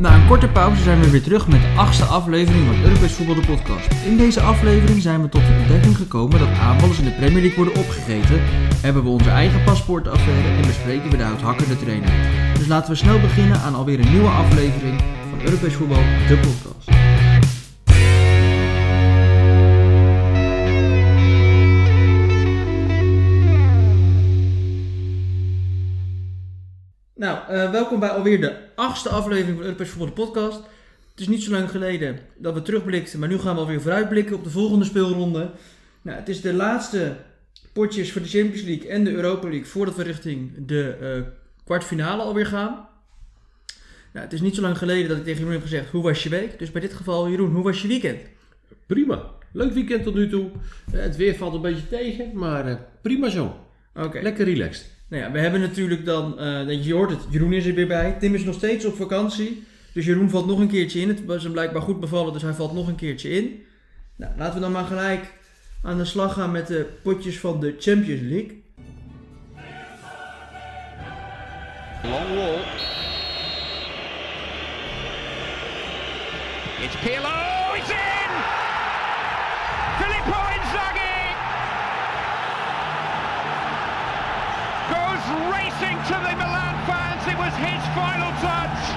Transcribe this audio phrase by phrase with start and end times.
[0.00, 3.34] Na een korte pauze zijn we weer terug met de achtste aflevering van Europees Voetbal
[3.34, 3.88] de podcast.
[4.04, 7.64] In deze aflevering zijn we tot de ontdekking gekomen dat aanvallers in de Premier League
[7.64, 8.40] worden opgegeten,
[8.82, 12.10] hebben we onze eigen paspoortaffaire en bespreken we de houthakkende trainer.
[12.58, 17.05] Dus laten we snel beginnen aan alweer een nieuwe aflevering van Europees Voetbal de podcast.
[27.56, 30.56] Eh, welkom bij alweer de achtste aflevering van Europees Voetbal de podcast.
[31.10, 34.36] Het is niet zo lang geleden dat we terugblikten, maar nu gaan we alweer vooruitblikken
[34.36, 35.50] op de volgende speelronde.
[36.02, 37.16] Nou, het is de laatste
[37.72, 41.32] potjes voor de Champions League en de Europa League voordat we richting de eh,
[41.64, 42.88] kwartfinale alweer gaan.
[44.12, 46.22] Nou, het is niet zo lang geleden dat ik tegen Jeroen heb gezegd, hoe was
[46.22, 46.58] je week?
[46.58, 48.20] Dus bij dit geval, Jeroen, hoe was je weekend?
[48.86, 49.30] Prima.
[49.52, 50.50] Leuk weekend tot nu toe.
[50.92, 53.56] Eh, het weer valt een beetje tegen, maar prima zo.
[53.94, 54.20] Oké.
[54.20, 54.95] Lekker relaxed.
[55.08, 58.16] Nou ja, we hebben natuurlijk dan, eh, je hoort het, Jeroen is er weer bij.
[58.20, 59.64] Tim is nog steeds op vakantie.
[59.92, 61.08] Dus Jeroen valt nog een keertje in.
[61.08, 63.62] Het was hem blijkbaar goed bevallen, dus hij valt nog een keertje in.
[64.16, 65.32] Nou, laten we dan maar gelijk
[65.82, 68.62] aan de slag gaan met de potjes van de Champions League.
[72.02, 72.58] Long wall.
[76.82, 77.74] It's Pirlo.
[77.74, 78.25] It's in.
[85.80, 87.26] Racing to the Milan fans.
[87.26, 88.94] It was his final touch.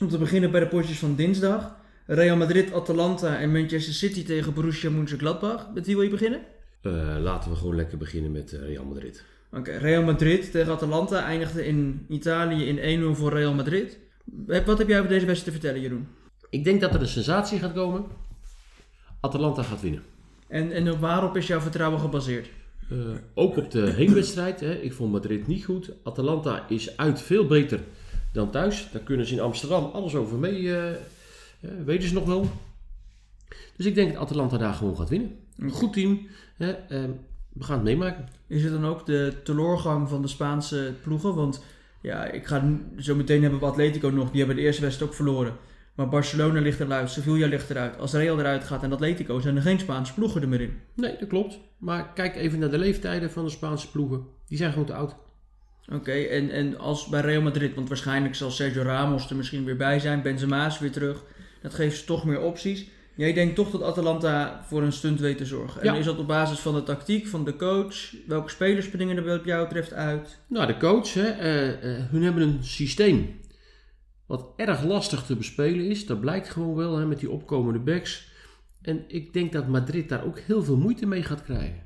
[0.00, 1.76] Om te beginnen bij de potjes van dinsdag.
[2.06, 5.70] Real Madrid, Atalanta en Manchester City tegen Borussia Mönchengladbach.
[5.74, 6.40] Met wie wil je beginnen?
[6.82, 9.24] Eh, laten we gewoon lekker beginnen met eh, Real Madrid.
[9.52, 13.98] Oké, Real Madrid tegen Atalanta eindigde in Italië in 1-0 voor Real Madrid.
[14.46, 16.08] Wat heb jij over deze wedstrijd te vertellen, Jeroen?
[16.50, 18.04] Ik denk dat er een sensatie gaat komen.
[19.20, 20.02] Atalanta gaat winnen.
[20.52, 22.48] En, en op waarop is jouw vertrouwen gebaseerd?
[22.90, 22.96] Eh,
[23.34, 24.60] ook op de heenwedstrijd.
[24.60, 24.72] Hè.
[24.74, 25.90] Ik vond Madrid niet goed.
[26.02, 27.80] Atalanta is uit veel beter
[28.32, 28.88] dan thuis.
[28.92, 30.74] Daar kunnen ze in Amsterdam alles over mee.
[30.74, 30.96] eh, eh,
[31.84, 32.50] weten ze nog wel.
[33.76, 35.36] Dus ik denk dat Atalanta daar gewoon gaat winnen.
[35.58, 36.26] Een goed team.
[36.56, 36.70] Hè.
[36.70, 37.02] Eh,
[37.52, 38.28] we gaan het meemaken.
[38.46, 41.34] Is het dan ook de teleurgang van de Spaanse ploegen?
[41.34, 41.64] Want
[42.00, 44.30] ja, ik ga zo meteen hebben we Atletico nog.
[44.30, 45.56] Die hebben de eerste wedstrijd ook verloren.
[45.94, 47.98] Maar Barcelona ligt eruit, Sevilla ligt eruit.
[47.98, 50.80] Als Real eruit gaat en Atletico zijn er geen Spaanse ploegen er meer in.
[50.94, 51.58] Nee, dat klopt.
[51.78, 54.26] Maar kijk even naar de leeftijden van de Spaanse ploegen.
[54.48, 55.16] Die zijn gewoon te oud.
[55.92, 59.76] Oké, en, en als bij Real Madrid, want waarschijnlijk zal Sergio Ramos er misschien weer
[59.76, 60.22] bij zijn.
[60.22, 61.24] Benzema is weer terug.
[61.62, 62.86] Dat geeft ze toch meer opties.
[63.16, 65.84] Jij denkt toch dat Atalanta voor een stunt weet te zorgen.
[65.84, 65.92] Ja.
[65.92, 68.14] En is dat op basis van de tactiek, van de coach?
[68.26, 70.38] Welke spelers springen er wat jou betreft uit?
[70.46, 73.40] Nou, de coach, hè, eh, eh, hun hebben een systeem
[74.32, 76.06] wat erg lastig te bespelen is.
[76.06, 78.28] Dat blijkt gewoon wel hè, met die opkomende backs.
[78.82, 81.82] En ik denk dat Madrid daar ook heel veel moeite mee gaat krijgen.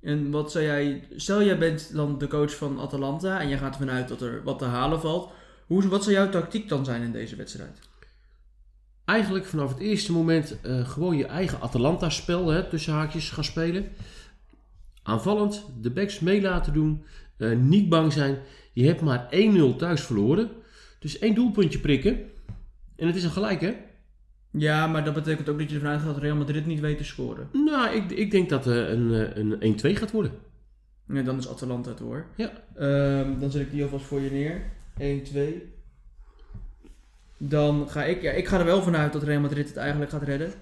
[0.00, 3.72] En wat zou jij, stel jij bent dan de coach van Atalanta en je gaat
[3.72, 5.32] ervan uit dat er wat te halen valt.
[5.66, 7.78] Hoe, wat zou jouw tactiek dan zijn in deze wedstrijd?
[9.04, 13.84] Eigenlijk vanaf het eerste moment eh, gewoon je eigen Atalanta-spel hè, tussen haakjes gaan spelen.
[15.02, 17.04] Aanvallend de backs mee laten doen.
[17.36, 18.38] eh, niet bang zijn.
[18.72, 20.50] Je hebt maar 1-0 thuis verloren.
[21.02, 22.20] Dus één doelpuntje prikken.
[22.96, 23.74] En het is een gelijk hè.
[24.50, 27.04] Ja, maar dat betekent ook dat je ervan uitgaat dat Real Madrid niet weet te
[27.04, 27.48] scoren.
[27.52, 30.32] Nou, ik, ik denk dat het een, eh, een 1-2 gaat worden.
[31.08, 32.26] Ja, dan is Atalanta het hoor.
[32.36, 32.52] Ja.
[32.74, 34.62] Ehm, dan zet ik die alvast voor je neer.
[34.98, 35.62] 1, 2.
[37.36, 40.22] Dan ga ik, ja, ik ga er wel vanuit dat Real Madrid het eigenlijk gaat
[40.22, 40.52] redden.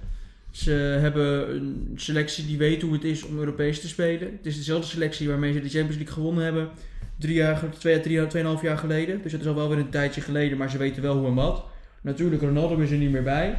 [0.51, 0.71] Ze
[1.01, 4.33] hebben een selectie die weet hoe het is om Europees te spelen.
[4.33, 6.71] Het is dezelfde selectie waarmee ze de Champions League gewonnen hebben.
[7.21, 9.23] Drie jaar, twee, drie, tweeënhalf jaar geleden.
[9.23, 11.35] Dus het is al wel weer een tijdje geleden, maar ze weten wel hoe en
[11.35, 11.65] wat.
[12.01, 13.59] Natuurlijk, Ronaldo is er niet meer bij.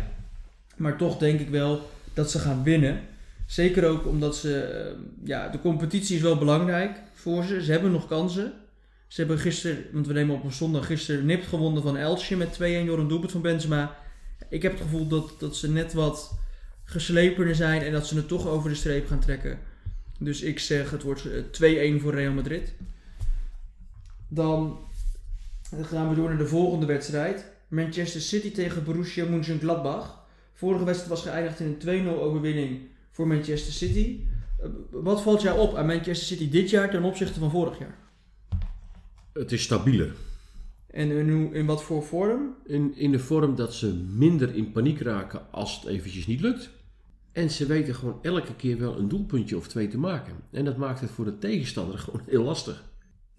[0.75, 2.99] Maar toch denk ik wel dat ze gaan winnen.
[3.45, 4.91] Zeker ook omdat ze, eh,
[5.23, 7.63] ja, de competitie is wel belangrijk voor ze.
[7.63, 8.53] Ze hebben nog kansen.
[9.07, 12.53] Ze hebben gisteren, want we nemen op een zondag, gisteren nipt gewonnen van Elche met
[12.53, 13.95] 2-1 door een doelpunt van Benzema.
[14.49, 16.39] Ik heb het gevoel dat, dat ze net wat
[16.83, 19.59] geslepener zijn en dat ze het toch over de streep gaan trekken.
[20.19, 22.73] Dus ik zeg het wordt eh, 2-1 voor Real Madrid.
[24.33, 24.77] Dan
[25.81, 27.45] gaan we door naar de volgende wedstrijd.
[27.67, 30.19] Manchester City tegen Borussia Mönchengladbach.
[30.53, 32.79] Vorige wedstrijd was geëindigd in een 2-0 overwinning
[33.11, 34.19] voor Manchester City.
[34.59, 37.97] Eh, Wat valt jou op aan Manchester City dit jaar ten opzichte van vorig jaar?
[39.33, 40.13] Het is stabieler.
[40.87, 42.55] En in, hoe- in wat voor vorm?
[42.65, 46.69] In, in de vorm dat ze minder in paniek raken als het eventjes niet lukt.
[47.31, 50.33] En ze weten gewoon elke keer wel een doelpuntje of twee te maken.
[50.51, 52.89] En dat maakt het voor de tegenstander gewoon heel lastig.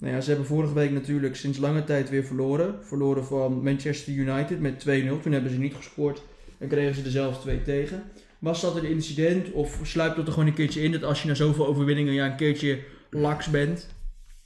[0.02, 2.75] Nou ja, ze hebben vorige week natuurlijk sinds lange tijd weer verloren.
[2.81, 5.22] Verloren van Manchester United met 2-0.
[5.22, 6.22] Toen hebben ze niet gescoord
[6.58, 8.02] en kregen ze er zelf twee tegen.
[8.38, 11.28] Was dat een incident of sluipt dat er gewoon een keertje in dat als je
[11.28, 12.78] na zoveel overwinningen ja, een keertje
[13.10, 13.88] laks bent?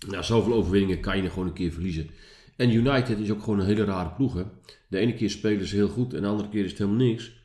[0.09, 2.11] Nou, zoveel overwinningen kan je gewoon een keer verliezen.
[2.57, 4.35] En United is ook gewoon een hele rare ploeg.
[4.35, 4.43] Hè?
[4.89, 7.45] De ene keer spelen ze heel goed en de andere keer is het helemaal niks.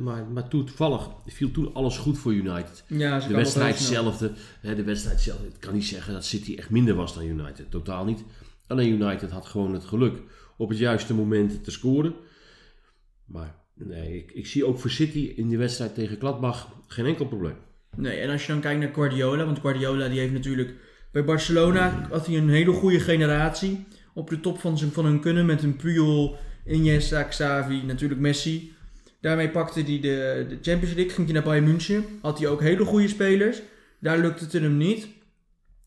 [0.00, 2.84] Maar, maar toen, toevallig viel toen alles goed voor United.
[2.86, 4.12] Ja, De wedstrijd nog heel snel.
[4.12, 7.24] zelf, hè, de wedstrijd zelf, ik kan niet zeggen dat City echt minder was dan
[7.24, 7.70] United.
[7.70, 8.24] Totaal niet.
[8.66, 10.18] Alleen United had gewoon het geluk
[10.56, 12.14] op het juiste moment te scoren.
[13.24, 17.26] Maar nee, ik, ik zie ook voor City in die wedstrijd tegen Gladbach geen enkel
[17.26, 17.56] probleem.
[17.96, 20.74] Nee, en als je dan kijkt naar Guardiola, want Guardiola die heeft natuurlijk
[21.12, 25.20] bij Barcelona had hij een hele goede generatie op de top van, zijn, van hun
[25.20, 26.36] kunnen met een Puyol,
[26.66, 28.73] Iniesta, Xavi, natuurlijk Messi.
[29.24, 32.60] Daarmee pakte hij de, de Champions League, ging hij naar Bayern München, had hij ook
[32.60, 33.62] hele goede spelers.
[34.00, 35.06] Daar lukte het hem niet.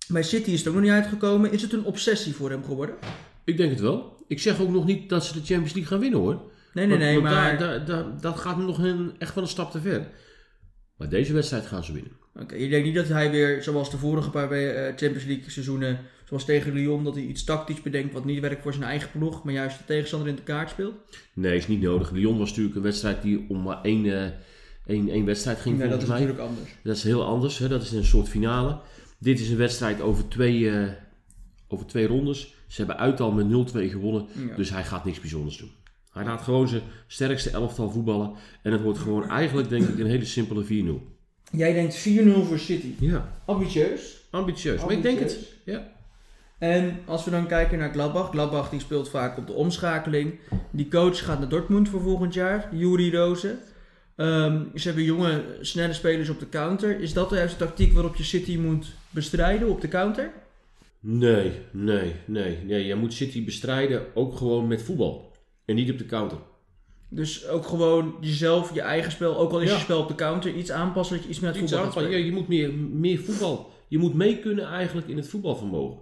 [0.07, 1.51] Bij City is het ook nog niet uitgekomen.
[1.51, 2.95] Is het een obsessie voor hem geworden?
[3.45, 4.23] Ik denk het wel.
[4.27, 6.41] Ik zeg ook nog niet dat ze de Champions League gaan winnen hoor.
[6.73, 7.57] Nee, nee, nee, want maar...
[7.57, 10.07] daar- daar- daar- dat gaat nog een, echt wel een stap te ver.
[10.97, 12.11] Maar deze wedstrijd gaan ze winnen.
[12.35, 15.99] Oké, je denkt niet dat hij weer, zoals de vorige paar eh, Champions League seizoenen,
[16.27, 19.43] zoals tegen Lyon, dat hij iets tactisch bedenkt wat niet werkt voor zijn eigen ploeg,
[19.43, 20.93] maar juist de tegenstander in de kaart speelt?
[21.33, 22.11] Nee, is niet nodig.
[22.11, 24.29] Lyon was natuurlijk een wedstrijd die om maar één, eh,
[24.85, 26.19] één, één wedstrijd ging Nee, dat is mij.
[26.19, 26.69] natuurlijk anders.
[26.83, 27.57] Dat is heel anders.
[27.57, 27.67] Hè?
[27.67, 28.79] Dat is een soort finale.
[29.17, 30.87] Dit is een wedstrijd over twee, eh,
[31.67, 32.55] over twee rondes.
[32.67, 34.25] Ze hebben uit al met 0-2 gewonnen.
[34.49, 34.55] Ja.
[34.55, 35.71] Dus hij gaat niks bijzonders doen.
[36.11, 38.31] Hij laat gewoon zijn sterkste elftal voetballen.
[38.61, 41.01] En het wordt gewoon eigenlijk denk ik een hele simpele 4-0.
[41.51, 42.93] Jij denkt 4-0 voor City.
[42.99, 44.17] Ja, Ambitieus.
[44.29, 44.81] ambitieus.
[44.81, 45.39] Maar ik denk het.
[45.65, 45.95] Ja.
[46.57, 48.29] En als we dan kijken naar Gladbach.
[48.29, 50.39] Gladbach die speelt vaak op de omschakeling.
[50.71, 52.69] Die coach gaat naar Dortmund voor volgend jaar.
[52.75, 53.59] Juri Rozen.
[54.15, 56.99] Ehm, ze hebben jonge, snelle spelers op de counter.
[56.99, 60.31] Is dat de juiste tactiek waarop je City moet bestrijden op de counter?
[60.99, 62.85] Nee, nee, nee, nee.
[62.85, 65.31] Je moet City bestrijden ook gewoon met voetbal.
[65.65, 66.37] En niet op de counter.
[67.09, 69.75] Dus ook gewoon jezelf, je eigen spel, ook al is Ja.
[69.75, 72.01] je spel op de counter, iets aanpassen dat je iets meer naar het Iets voetbal.
[72.01, 72.25] Ja, spelen.
[72.25, 73.71] je moet meer, meer voetbal.
[73.87, 75.99] Je moet mee kunnen eigenlijk in het voetbalvermogen.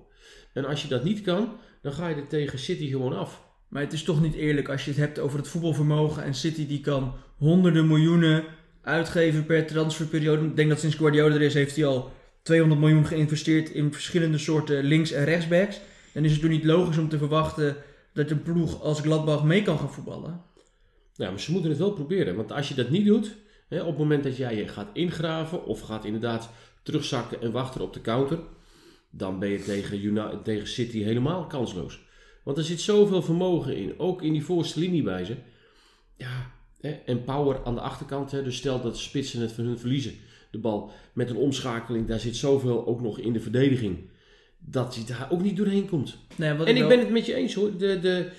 [0.56, 1.50] En als je dat niet kan,
[1.82, 3.44] dan ga je er tegen City gewoon af.
[3.68, 6.68] Maar het is toch niet eerlijk als je het hebt over het voetbalvermogen en City
[6.68, 8.44] die kan honderden miljoenen
[8.82, 10.46] uitgeven per transferperiode.
[10.46, 12.12] Ik denk dat sinds Guardiola er is, heeft hij al
[12.42, 15.80] 200 miljoen geïnvesteerd in verschillende soorten links- en rechtsbacks.
[16.14, 17.76] Dan is het toen niet logisch om te verwachten
[18.14, 20.42] dat een ploeg als Gladbach mee kan gaan voetballen.
[21.16, 22.36] Nou, maar ze moeten het wel proberen.
[22.36, 23.36] Want als je dat niet doet,
[23.68, 26.50] hè, op het moment dat jij je gaat ingraven of gaat inderdaad
[26.84, 28.40] terugzakken en wachten op de counter,
[29.18, 32.04] dan ben je tegen, tegen City helemaal kansloos.
[32.44, 35.36] Want er zit zoveel vermogen in, ook in die voorste linie bij ze.
[36.18, 36.52] Ja,
[36.82, 38.32] hè, en power aan de achterkant.
[38.32, 40.14] Hè, dus stel dat de spitsen het van hun verliezen,
[40.52, 44.10] de bal met een omschakeling, daar zit zoveel ook nog in de verdediging.
[44.60, 46.18] Dat je daar ook niet doorheen komt.
[46.36, 47.78] Nee, En ik wel- ben het met je eens hoor.
[47.78, 48.30] De, de,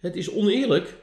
[0.00, 0.96] het is oneerlijk.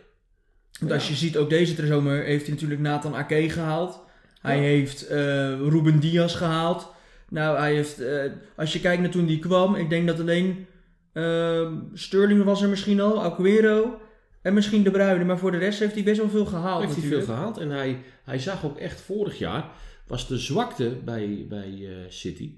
[0.79, 1.09] Want als Ja.
[1.09, 3.99] je ziet, ook deze zomer heeft hij natuurlijk Nathan Ake gehaald.
[4.41, 4.61] Hij Ja.
[4.61, 5.17] heeft eh,
[5.59, 6.91] Ruben Diaz gehaald.
[7.29, 10.65] Nou, hij heeft, eh, als je kijkt naar toen die kwam, ik denk dat alleen
[11.13, 14.01] ehm, Sterling was er misschien al, Aguero
[14.41, 15.23] en misschien De Bruyne.
[15.25, 17.57] Maar voor de rest heeft hij best wel veel gehaald heeft hij veel gehaald.
[17.57, 19.69] En hij, hij zag ook echt vorig jaar,
[20.07, 22.57] was de zwakte bij, bij eh, City.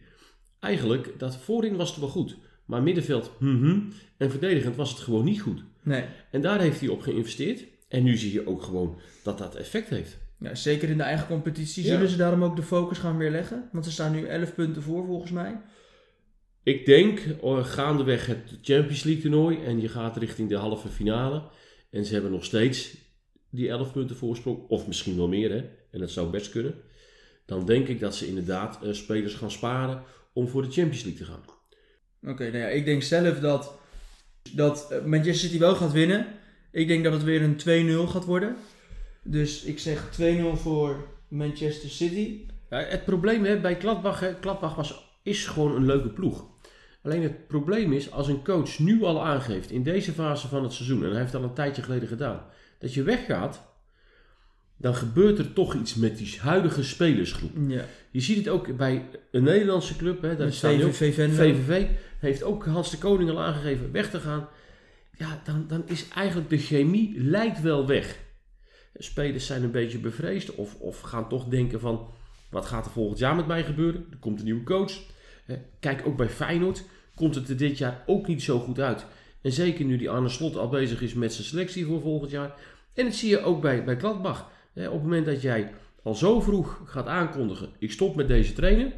[0.59, 2.37] Eigenlijk, dat voorin was het wel goed.
[2.65, 3.79] Maar middenveld, mhm,
[4.17, 5.63] en verdedigend was het gewoon niet goed.
[5.83, 7.63] Nee, En daar heeft hij op geïnvesteerd.
[7.87, 10.17] En nu zie je ook gewoon dat dat effect heeft.
[10.41, 11.83] Ja, zeker in de eigen competitie.
[11.83, 11.89] Ja.
[11.89, 13.69] Zullen ze daarom ook de focus gaan weerleggen?
[13.71, 15.61] Want ze staan nu 11 punten voor volgens mij.
[16.63, 21.43] Ik denk, oh, gaandeweg het Champions League toernooi en je gaat richting de halve finale.
[21.89, 22.97] En ze hebben nog steeds
[23.49, 25.63] die 11 punten voorsprong, of misschien wel meer, hè?
[25.91, 26.73] en dat zou best kunnen.
[27.45, 31.25] Dan denk ik dat ze inderdaad eh, spelers gaan sparen om voor de Champions League
[31.25, 31.43] te gaan.
[32.31, 33.79] Oké, nou ja, ik denk zelf dat,
[34.51, 36.27] dat eh, Manchester City wel gaat winnen.
[36.71, 38.55] Ik denk dat het weer een 2-0 gaat worden.
[39.23, 40.23] Dus ik zeg 2-0
[40.53, 42.45] voor Manchester City.
[42.69, 46.45] Ja, het probleem hè, bij Gladbach, Gladbach was, is gewoon een leuke ploeg.
[47.03, 50.73] Alleen het probleem is, als een coach nu al aangeeft in deze fase van het
[50.73, 52.43] seizoen, en hij heeft dat al een tijdje geleden gedaan,
[52.79, 53.69] dat je weggaat,
[54.77, 57.51] dan gebeurt er toch iets met die huidige spelersgroep.
[57.67, 61.35] Ja, Je ziet het ook bij een Nederlandse club, hè, VVV Venlo.
[61.35, 61.87] VVV,
[62.19, 64.47] heeft ook Hans de Koning al aangegeven weg te gaan.
[65.17, 68.17] Ja, dan, dan is eigenlijk de chemie lijkt wel weg.
[69.03, 72.07] Spelers zijn een beetje bevreesd of, of gaan toch denken van...
[72.49, 74.05] wat gaat er volgend jaar met mij gebeuren?
[74.11, 74.91] Er komt een nieuwe coach.
[75.79, 76.83] Kijk, ook bij Feyenoord
[77.15, 79.05] komt het er dit jaar ook niet zo goed uit.
[79.41, 82.55] En zeker nu die Arne Slot al bezig is met zijn selectie voor volgend jaar.
[82.93, 84.41] En dat zie je ook bij, bij Gladbach.
[84.75, 87.69] Op het moment dat jij al zo vroeg gaat aankondigen...
[87.79, 88.93] ik stop met deze trainer...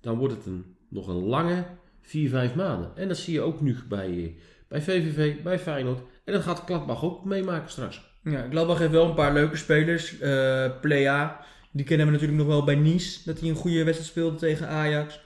[0.00, 1.64] dan wordt het een, nog een lange
[2.00, 2.96] 4, 5 maanden.
[2.96, 4.36] En dat zie je ook nu bij,
[4.68, 6.00] bij VVV, bij Feyenoord.
[6.24, 8.15] En dat gaat Gladbach ook meemaken straks.
[8.30, 10.18] Ja, Gladbach heeft wel een paar leuke spelers.
[10.18, 11.40] Eh Plea,
[11.70, 13.20] die kennen we natuurlijk nog wel bij Nice.
[13.24, 15.20] Dat hij een goede wedstrijd speelde tegen Ajax.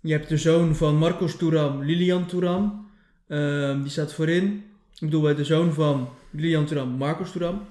[0.00, 2.90] Je hebt de zoon van Marcos Thuram, Lilian Thuram.
[3.28, 4.64] Ehm, die staat voorin.
[4.94, 7.66] Ik bedoel, de zoon van Lilian Thuram, Marcos Thuram.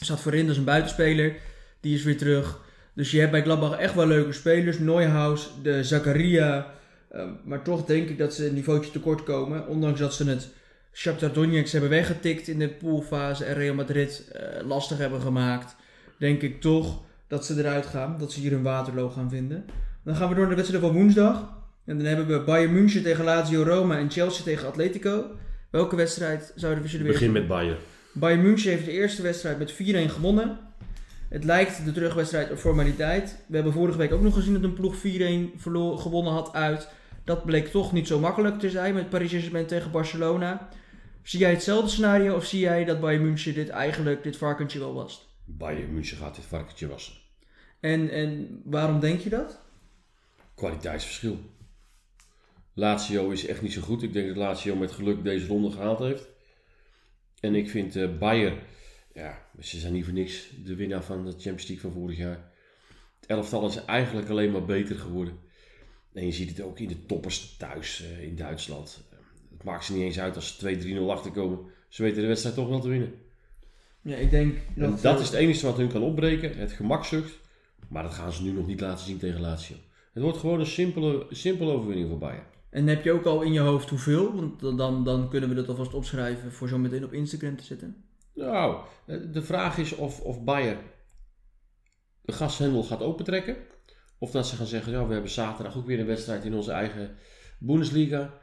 [0.00, 1.36] Staat voorin, dat is een buitenspeler.
[1.80, 2.60] Die is weer terug.
[2.94, 4.78] Dus je hebt bij Gladbach echt wel leuke spelers.
[4.78, 6.74] Neuhaus, de Zakaria.
[7.10, 9.68] Ehm, maar toch denk ik dat ze een niveautje tekort komen.
[9.68, 10.48] Ondanks dat ze het
[10.92, 13.44] Shakhtar Donetsk hebben weggetikt in de poolfase.
[13.44, 15.76] En Real Madrid eh, lastig hebben gemaakt.
[16.18, 18.16] Denk ik toch dat ze eruit gaan.
[18.18, 19.64] Dat ze hier een waterloo gaan vinden.
[20.04, 21.52] Dan gaan we door naar de wedstrijd van woensdag.
[21.84, 25.24] En dan hebben we Bayern München tegen Lazio Roma en Chelsea tegen Atletico.
[25.70, 27.14] Welke wedstrijd zouden we zullen weer...
[27.14, 27.76] Begin met Bayern.
[28.12, 29.76] Bayern München heeft de eerste wedstrijd met 4-1
[30.12, 30.58] gewonnen.
[31.28, 33.36] Het lijkt de terugwedstrijd een formaliteit.
[33.46, 35.00] We hebben vorige week ook nog gezien dat een ploeg 4-1
[35.56, 36.88] verlo- gewonnen had uit.
[37.24, 40.68] Dat bleek toch niet zo makkelijk te zijn met Paris Saint-Germain tegen Barcelona.
[41.22, 44.94] Zie jij hetzelfde scenario of zie jij dat Bayern München dit eigenlijk, dit varkentje wel
[44.94, 45.36] was?
[45.44, 47.14] Bayern München gaat dit varkentje wassen.
[47.80, 49.60] En, en waarom denk je dat?
[50.54, 51.38] Kwaliteitsverschil.
[52.74, 54.02] Lazio is echt niet zo goed.
[54.02, 56.28] Ik denk dat Lazio met geluk deze ronde gehaald heeft.
[57.40, 58.58] En ik vind eh Bayern,
[59.14, 62.50] ja, ze zijn niet voor niks de winnaar van de Champions League van vorig jaar.
[63.20, 65.38] Het elftal is eigenlijk alleen maar beter geworden.
[66.12, 69.04] En je ziet het ook in de toppers thuis eh, in Duitsland.
[69.62, 71.58] Het maakt ze niet eens uit als ze 2-3-0 achterkomen.
[71.88, 73.14] Ze weten de wedstrijd toch wel te winnen.
[74.00, 75.00] Ja, ik denk En dat...
[75.02, 77.38] dat eh, is het enige wat hun kan opbreken, het gemakzucht.
[77.88, 79.76] Maar dat gaan ze nu nog niet laten zien tegen Lazio.
[80.12, 82.46] Het wordt gewoon een simpele, simpele overwinning voor Bayern.
[82.70, 84.34] En heb je ook al in je hoofd hoeveel?
[84.34, 87.64] Want dan- dan, dan kunnen we dat alvast opschrijven voor zo meteen op Instagram te
[87.64, 88.04] zetten.
[88.34, 90.78] Nou, eh, de vraag is of, of Bayern
[92.22, 93.56] de gashendel gaat opentrekken.
[94.18, 96.72] Of dat ze gaan zeggen, ja, we hebben zaterdag ook weer een wedstrijd in onze
[96.72, 97.14] eigen
[97.58, 98.40] Bundesliga.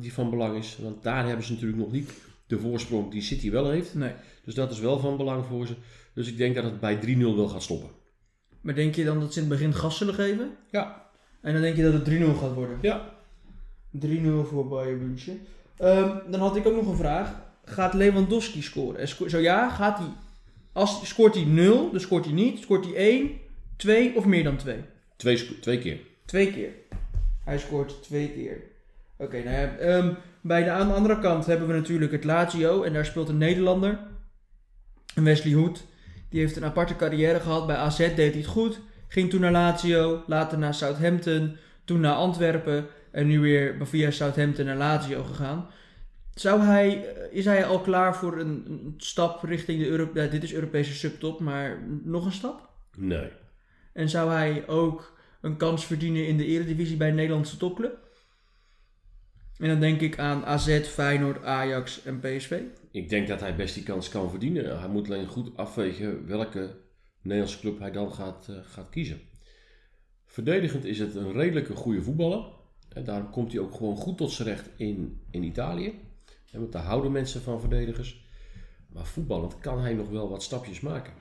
[0.00, 0.78] Die van belang is.
[0.82, 2.10] Want daar hebben ze natuurlijk nog niet
[2.46, 3.94] de voorsprong die City wel heeft.
[3.94, 4.12] Nee.
[4.44, 5.74] Dus dat is wel van belang voor ze.
[6.14, 7.90] Dus ik denk dat het bij 3-0 wel gaat stoppen.
[8.60, 10.50] Maar denk je dan dat ze in het begin gas zullen geven?
[10.70, 11.10] Ja.
[11.40, 12.78] En dan denk je dat het 3-0 gaat worden?
[12.82, 13.14] Ja.
[13.98, 15.40] 3-0 voor Bayern München.
[15.76, 17.48] Ehm, dan had ik ook nog een vraag.
[17.64, 19.00] Gaat Lewandowski scoren?
[19.00, 20.08] En sco- zo ja, gaat hij...
[20.72, 22.58] Als, scoort hij 0, dan scoort hij niet.
[22.58, 23.30] Scoort hij 1,
[23.76, 24.76] 2 of meer dan 2?
[25.16, 25.98] Twee, twee keer.
[26.24, 26.70] Twee keer.
[27.44, 28.69] Hij scoort twee keer.
[29.20, 32.82] Oké, nou ja, ehm, bij de aan de andere kant hebben we natuurlijk het Lazio.
[32.82, 33.98] En daar speelt een Nederlander.
[35.14, 35.86] Wesley Hoed.
[36.28, 37.66] Die heeft een aparte carrière gehad.
[37.66, 38.80] Bij AZ deed hij het goed.
[39.08, 40.22] Ging toen naar Lazio.
[40.26, 41.56] Later naar Southampton.
[41.84, 42.86] Toen naar Antwerpen.
[43.10, 45.68] En nu weer via Southampton naar Lazio gegaan.
[46.34, 50.28] Zou hij, eh, is hij al klaar voor een, een stap richting de Europese...
[50.28, 52.68] dit is Europese subtop, maar nog een stap?
[52.96, 53.28] Nee.
[53.92, 58.08] En zou hij ook een kans verdienen in de eredivisie bij een Nederlandse topclub?
[59.60, 62.60] En dan denk ik aan AZ, Feyenoord, Ajax en PSV.
[62.90, 64.78] Ik denk dat hij best die kans kan verdienen.
[64.78, 66.76] Hij moet alleen goed afwegen welke
[67.22, 69.20] Nederlandse club hij dan gaat, eh, gaat kiezen.
[70.26, 72.44] Verdedigend is het een redelijke goede voetballer.
[72.88, 75.94] En daarom komt hij ook gewoon goed tot zijn recht in, in Italië.
[76.52, 78.28] En want daar houden mensen van verdedigers.
[78.88, 81.12] Maar voetballend kan hij nog wel wat stapjes maken.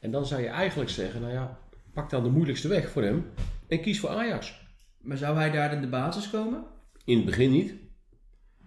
[0.00, 1.58] En dan zou je eigenlijk zeggen, nou ja,
[1.92, 3.26] pak dan de moeilijkste weg voor hem
[3.68, 4.66] en kies voor Ajax.
[4.98, 6.74] Maar zou hij daar in de basis komen?
[7.06, 7.74] In het begin niet.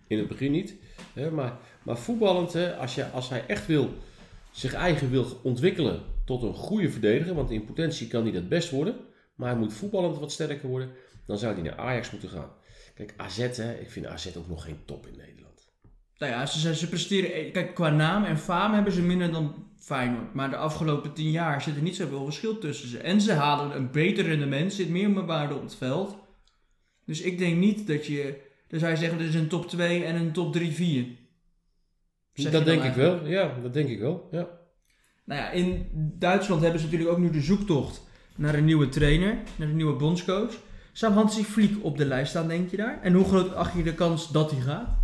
[0.07, 0.75] In het begin niet.
[1.13, 3.93] Hè, maar, maar voetballend, hè, als, je, als hij echt wil,
[4.51, 8.69] zich eigen wil ontwikkelen tot een goede verdediger, want in potentie kan hij dat best
[8.69, 8.95] worden,
[9.35, 10.91] maar hij moet voetballend wat sterker worden,
[11.25, 12.51] dan zou hij naar Ajax moeten gaan.
[12.95, 15.71] Kijk, AZ, hè, ik vind AZ ook nog geen top in Nederland.
[16.17, 17.51] Nou ja, ze, ze presteren...
[17.51, 20.33] Kijk, qua naam en faam hebben ze minder dan Feyenoord.
[20.33, 22.97] Maar de afgelopen tien jaar zit er niet zoveel verschil tussen ze.
[22.97, 26.17] En ze halen een beter rendement, zit meer waarde op het veld.
[27.09, 28.35] Dus ik denk niet dat je...
[28.67, 31.05] Dan zou je zeggen, dit is een top 2 en een top 3, 4.
[32.33, 34.27] Zeg dat denk ik wel, ja, dat denk ik wel.
[34.31, 34.49] Ja.
[35.25, 35.87] Nou ja, in
[36.19, 38.03] Duitsland hebben ze natuurlijk ook nu de zoektocht
[38.35, 40.53] naar een nieuwe trainer, naar een nieuwe bondscoach.
[40.91, 43.01] Zou Hansi Flick op de lijst staan, denk je daar?
[43.01, 44.97] En hoe groot acht je de kans dat hij gaat?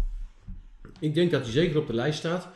[1.00, 2.50] Ik denk dat hij zeker op de lijst staat.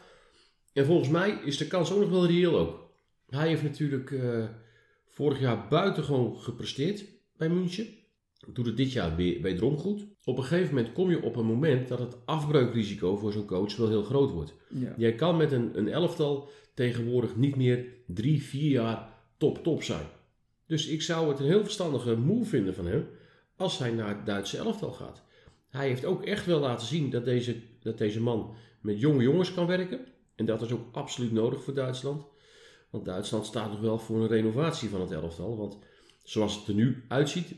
[0.73, 2.91] En volgens mij is de kans ook nog wel reëel ook.
[3.29, 4.43] Hij heeft natuurlijk eh,
[5.07, 7.05] vorig jaar buitengewoon gepresteerd
[7.37, 7.98] bij München.
[8.53, 10.05] Doet het dit jaar weer wederom goed.
[10.23, 13.75] Op een gegeven moment kom je op een moment dat het afbreukrisico voor zo'n coach
[13.75, 14.53] wel heel groot wordt.
[14.69, 14.93] Ja.
[14.97, 20.05] Jij kan met een, een elftal tegenwoordig niet meer drie, vier jaar top-top zijn.
[20.67, 23.07] Dus ik zou het een heel verstandige move vinden van hem
[23.55, 25.23] als hij naar het Duitse elftal gaat.
[25.69, 29.53] Hij heeft ook echt wel laten zien dat deze, dat deze man met jonge jongens
[29.53, 29.99] kan werken.
[30.35, 32.23] En dat is ook absoluut nodig voor Duitsland.
[32.89, 35.57] Want Duitsland staat nog wel voor een renovatie van het elftal.
[35.57, 35.77] Want
[36.23, 37.55] zoals het er nu uitziet,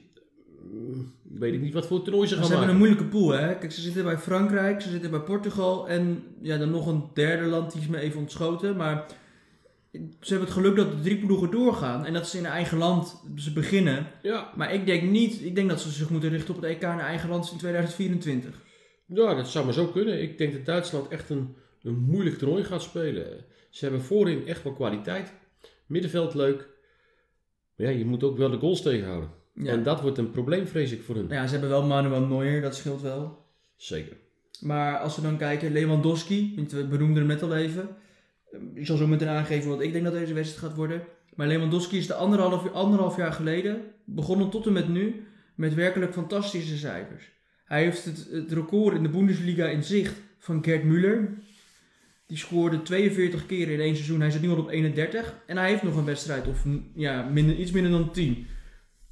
[1.21, 2.83] weet ik niet wat voor toernooi ze gaan ze hebben maken.
[2.83, 3.57] een moeilijke pool, hè?
[3.57, 7.45] Kijk, ze zitten bij Frankrijk, ze zitten bij Portugal en ja, dan nog een derde
[7.45, 8.75] land die is me even ontschoten.
[8.75, 9.05] Maar
[9.91, 13.23] Ze hebben het geluk dat de drie ploegen doorgaan en dat ze in eigen land
[13.35, 14.07] ze beginnen.
[14.21, 14.53] Ja.
[14.55, 16.99] Maar ik denk niet, ik denk dat ze zich moeten richten op het EK in
[16.99, 18.61] eigen land in 2024.
[19.05, 20.21] ja, dat zou maar zo kunnen.
[20.21, 23.45] Ik denk dat Duitsland echt een, een moeilijk toernooi gaat spelen.
[23.69, 25.33] Ze hebben voorin echt wel kwaliteit.
[25.85, 26.69] Middenveld leuk.
[27.75, 29.29] Maar ja, je moet ook wel de goals tegenhouden.
[29.63, 29.71] Ja.
[29.71, 31.27] En dat wordt een probleem, vrees ik, voor hun.
[31.27, 33.45] Nou ja, ze hebben wel Manuel Neuer, dat scheelt wel.
[33.75, 34.17] Zeker.
[34.59, 37.89] Maar als we dan kijken, Lewandowski, we benoemden hem net al even.
[38.73, 41.03] Ik zal zo meteen aangeven wat ik denk dat deze wedstrijd gaat worden.
[41.35, 45.23] Maar Lewandowski is de anderhalf, anderhalf jaar geleden, begonnen tot en met nu,
[45.55, 47.31] met werkelijk fantastische cijfers.
[47.65, 51.43] Hij heeft het, het record in de Bundesliga in zicht van Gerd Müller.
[52.25, 54.21] Die scoorde 42 keer in één seizoen.
[54.21, 55.35] Hij zit nu al op 31.
[55.47, 56.65] En hij heeft nog een wedstrijd, of
[56.95, 58.47] ja, minder, iets minder dan 10.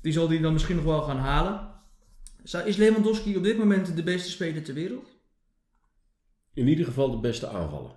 [0.01, 1.67] Die zal hij dan misschien nog wel gaan halen.
[2.65, 5.07] Is Lewandowski op dit moment de beste speler ter wereld?
[6.53, 7.91] In ieder geval de beste aanvallen.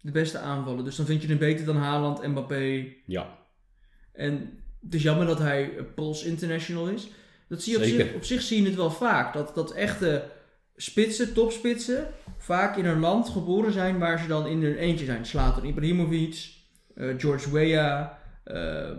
[0.00, 0.84] De beste aanvallen.
[0.84, 2.86] Dus dan vind je hem beter dan Haaland, Mbappé.
[3.06, 3.38] Ja.
[4.12, 7.08] En het is jammer dat hij Pols International is.
[7.48, 9.32] Dat zie je op zich, op zich zie je het wel vaak.
[9.32, 10.30] Dat, dat echte
[10.76, 12.08] spitsen, topspitsen,
[12.38, 15.26] vaak in een land geboren zijn waar ze dan in hun eentje zijn.
[15.26, 16.54] Zlatan Ibrahimovic,
[16.94, 18.10] eh, George Weah,
[18.44, 18.90] eh,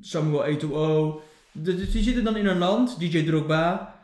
[0.00, 1.22] Samuel Eto'o.
[1.52, 3.94] De- Die zitten dan in een land, DJ Drogba,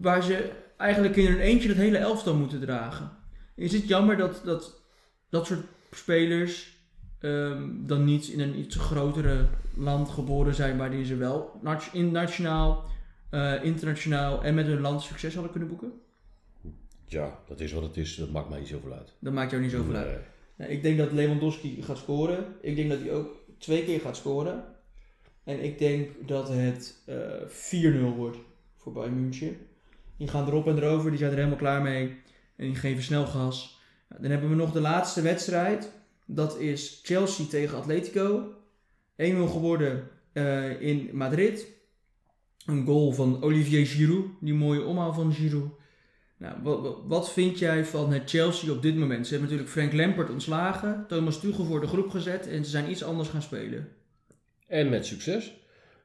[0.00, 3.10] waar ze eigenlijk in hun eentje het hele elftal moeten dragen.
[3.54, 4.80] Is het jammer dat dat,
[5.28, 6.72] dat soort spelers
[7.18, 11.60] ehm, dan niet in een iets grotere land geboren zijn waarin ze wel
[11.92, 12.84] in nationaal,
[13.30, 15.92] eh, internationaal en met hun land succes hadden kunnen boeken?
[17.06, 18.16] Ja, dat is wat het is.
[18.16, 19.12] Dat maakt mij niet zoveel uit.
[19.18, 20.06] Dat maakt jou niet zoveel uit.
[20.06, 20.16] Nee.
[20.56, 22.44] Nou, ik denk dat Lewandowski gaat scoren.
[22.60, 24.64] Ik denk dat hij ook twee keer gaat scoren.
[25.44, 28.38] En ik denk dat het eh 4-0 wordt
[28.76, 29.56] voor Bayern München.
[30.16, 32.16] Die gaan erop en erover, die zijn er helemaal klaar mee.
[32.56, 33.80] En die geven snel gas.
[34.18, 35.90] Dan hebben we nog de laatste wedstrijd.
[36.26, 38.54] Dat is Chelsea tegen Atletico.
[39.22, 41.72] 1-0 geworden eh, in Madrid.
[42.66, 44.26] Een goal van Olivier Giroud.
[44.40, 45.70] Die mooie omhaal van Giroud.
[46.36, 49.26] Nou, wat, vind jij van het Chelsea op dit moment?
[49.26, 52.90] Ze hebben natuurlijk Frank Lampard ontslagen, Thomas Tuchel voor de groep gezet en ze zijn
[52.90, 53.88] iets anders gaan spelen.
[54.74, 55.56] En met succes.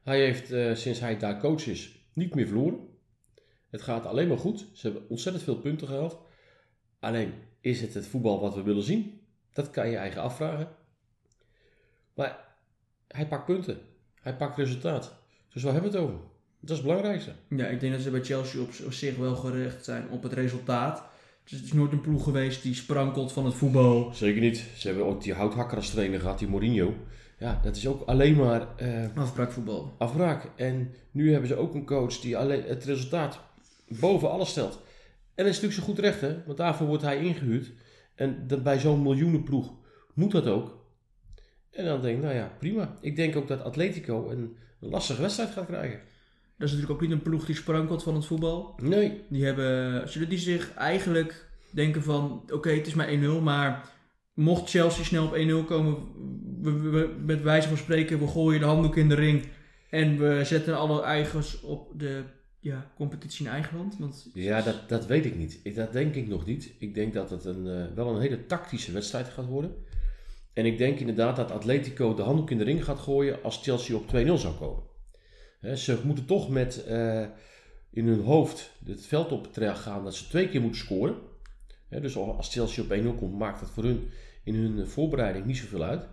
[0.02, 2.78] Hij heeft eh, sinds hij daar coach is niet meer verloren.
[3.70, 4.66] Het gaat alleen maar goed.
[4.72, 6.18] Ze hebben ontzettend veel punten gehaald.
[7.00, 9.20] Alleen, is het het voetbal wat we willen zien?
[9.52, 10.68] Dat kan je eigen afvragen.
[12.14, 12.56] Maar
[13.08, 13.80] hij pakt punten.
[14.14, 15.18] Hij pakt resultaat.
[15.52, 16.20] Dus waar hebben we het over?
[16.60, 17.32] Dat is het belangrijkste.
[17.48, 20.32] Ja, ik denk dat ze bij Chelsea op, op zich wel gericht zijn op het
[20.32, 21.04] resultaat.
[21.42, 24.12] Dus het is nooit een ploeg geweest die sprankelt van het voetbal.
[24.14, 24.64] Zeker niet.
[24.76, 26.94] Ze hebben ook die houthakker als trainer gehad, die Mourinho.
[27.40, 29.94] Ja, dat is ook alleen maar eh, Afbraakvoetbal.
[29.98, 30.50] afbraak.
[30.56, 33.40] En nu hebben ze ook een coach die alleen het resultaat
[33.88, 34.72] boven alles stelt.
[35.34, 36.42] En dat is natuurlijk zo goed recht, hè?
[36.46, 37.72] Want daarvoor wordt hij ingehuurd.
[38.14, 39.72] En dat, bij zo'n miljoenenploeg
[40.14, 40.78] moet dat ook.
[41.70, 42.96] En dan denk ik, nou ja, prima.
[43.00, 45.98] Ik denk ook dat Atletico een, een lastige wedstrijd gaat krijgen.
[46.56, 48.74] Dat is natuurlijk ook niet een ploeg die sprankelt van het voetbal.
[48.82, 53.88] Nee, Die hebben, zullen die zich eigenlijk denken van, oké, het is maar 1-0, maar
[54.34, 55.96] mocht Chelsea snel op 1-0 komen,
[56.60, 59.44] we, we- we- met wijze van spreken, we gooien de handdoek in de ring
[59.90, 62.22] en we zetten alle eigens op de
[62.60, 63.96] ja, competitie in eigen land.
[63.98, 65.60] Want, ja, dat, dat weet ik niet.
[65.62, 66.72] Ik, dat denk ik nog niet.
[66.78, 69.74] Ik denk dat het een, eh, wel een hele tactische wedstrijd gaat worden.
[70.52, 73.96] En ik denk inderdaad dat Atletico de handdoek in de ring gaat gooien als Chelsea
[73.96, 74.82] op 2-0 zou komen.
[75.78, 77.24] Ze moeten toch met eh,
[77.90, 81.14] in hun hoofd het veld op gaan dat ze twee keer moeten scoren.
[81.90, 84.10] Dus als Chelsea op 1-0 komt, maakt dat voor hun
[84.44, 86.08] in hun voorbereiding niet zoveel uit.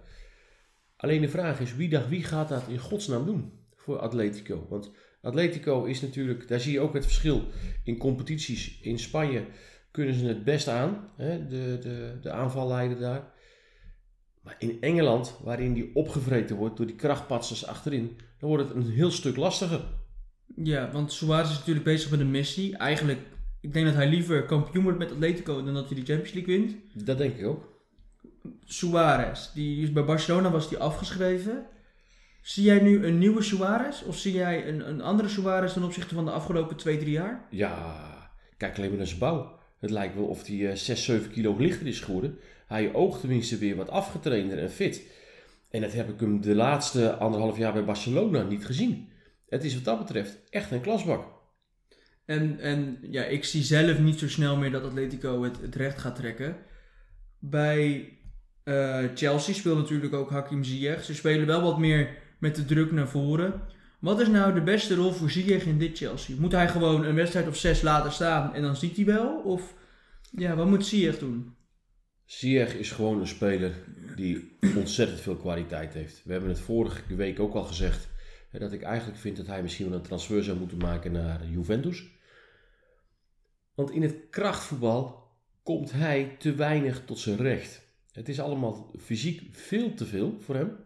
[0.96, 4.66] Alleen de vraag is, wie, wie gaat dat in godsnaam doen voor Atletico?
[4.70, 7.44] Want Atletico is natuurlijk, daar zie je ook het verschil
[7.84, 8.80] in competities.
[8.82, 9.46] In Spanje
[9.92, 13.32] kunnen ze het best aan, de, de, de aanvalleider daar.
[14.42, 18.92] Maar in Engeland, waarin die opgevreten wordt door die krachtpatsers achterin, dan wordt het een
[18.92, 19.82] heel stuk lastiger.
[20.56, 22.78] ja, want Suarez is natuurlijk bezig met een missie.
[22.78, 23.20] Eigenlijk,
[23.68, 26.58] ik denk dat hij liever kampioen wordt met Atletico dan dat hij de Champions League
[26.58, 26.76] wint.
[27.06, 27.76] Dat denk ik ook.
[28.66, 31.66] Suarez, die is bij Barcelona was die afgeschreven.
[32.42, 36.16] Zie jij nu een nieuwe Suarez of zie jij een, een andere Suarez ten opzichte
[36.16, 37.48] van de afgelopen 2, 3 jaar?
[37.50, 39.60] Ja, kijk alleen maar naar zijn bouw.
[39.80, 42.40] Het lijkt wel of hij eh, 6, 7 kilo lichter is geworden.
[42.68, 45.02] Hij oogt tenminste weer wat afgetrainder en fit.
[45.70, 49.10] En dat heb ik hem de laatste anderhalf jaar bij Barcelona niet gezien.
[49.50, 51.37] Het is wat dat betreft echt een klasbak.
[52.28, 56.16] En, en ja, ik zie zelf niet zo snel meer dat Atletico het, recht gaat
[56.16, 56.56] trekken.
[57.40, 58.10] Bij
[58.64, 61.04] eh, Chelsea speelt natuurlijk ook Hakim Ziyech.
[61.04, 62.10] Ze spelen wel wat meer
[62.40, 63.62] met de druk naar voren.
[64.00, 66.36] Wat is nou de beste rol voor Ziyech in dit Chelsea?
[66.40, 69.38] Moet hij gewoon een wedstrijd of zes laten staan en dan ziet hij wel?
[69.38, 69.74] Of
[70.32, 71.56] ja, wat moet Ziyech doen?
[72.26, 73.74] Ziyech is gewoon een speler
[74.16, 76.22] die ontzettend veel kwaliteit heeft.
[76.24, 78.08] We hebben het vorige week ook al gezegd
[78.52, 82.16] dat ik eigenlijk vind dat hij misschien wel een transfer zou moeten maken naar Juventus.
[83.78, 85.28] Want in het krachtvoetbal
[85.64, 87.82] komt hij te weinig tot zijn recht.
[88.12, 90.78] Het is allemaal fysiek veel te veel voor hem.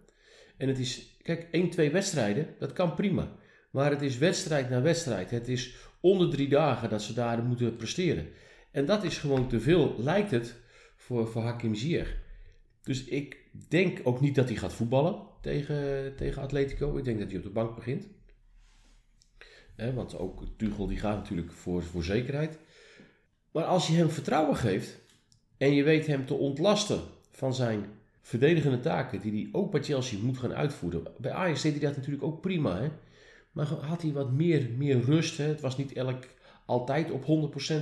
[0.58, 3.36] En het is, kijk, 1, 2 wedstrijden, dat kan prima.
[3.69, 5.32] Maar het is wedstrijd na wedstrijd.
[5.32, 8.27] Het is onder drie dagen dat ze daar moeten presteren.
[8.71, 10.56] En dat is gewoon te veel, lijkt het,
[10.95, 12.17] voor, voor Hakim Ziyech.
[12.84, 16.97] Dus ik denk ook niet dat hij gaat voetballen tegen, tegen Atletico.
[16.97, 18.08] Ik denk dat hij op de bank begint.
[19.95, 22.60] Want ook Tuchel die gaat natuurlijk voor, voor zekerheid.
[23.52, 25.00] Maar als je hem vertrouwen geeft
[25.58, 27.86] en je weet hem te ontlasten van zijn
[28.22, 31.04] verdedigende taken, die hij ook bij Chelsea moet gaan uitvoeren.
[31.18, 32.82] Bij Ajax deed hij dat natuurlijk ook prima.
[32.82, 32.90] Hè?
[33.52, 35.38] Maar had hij wat meer, meer rust.
[35.38, 35.44] Hè?
[35.44, 36.24] Het was niet elk
[36.66, 37.26] altijd op 100%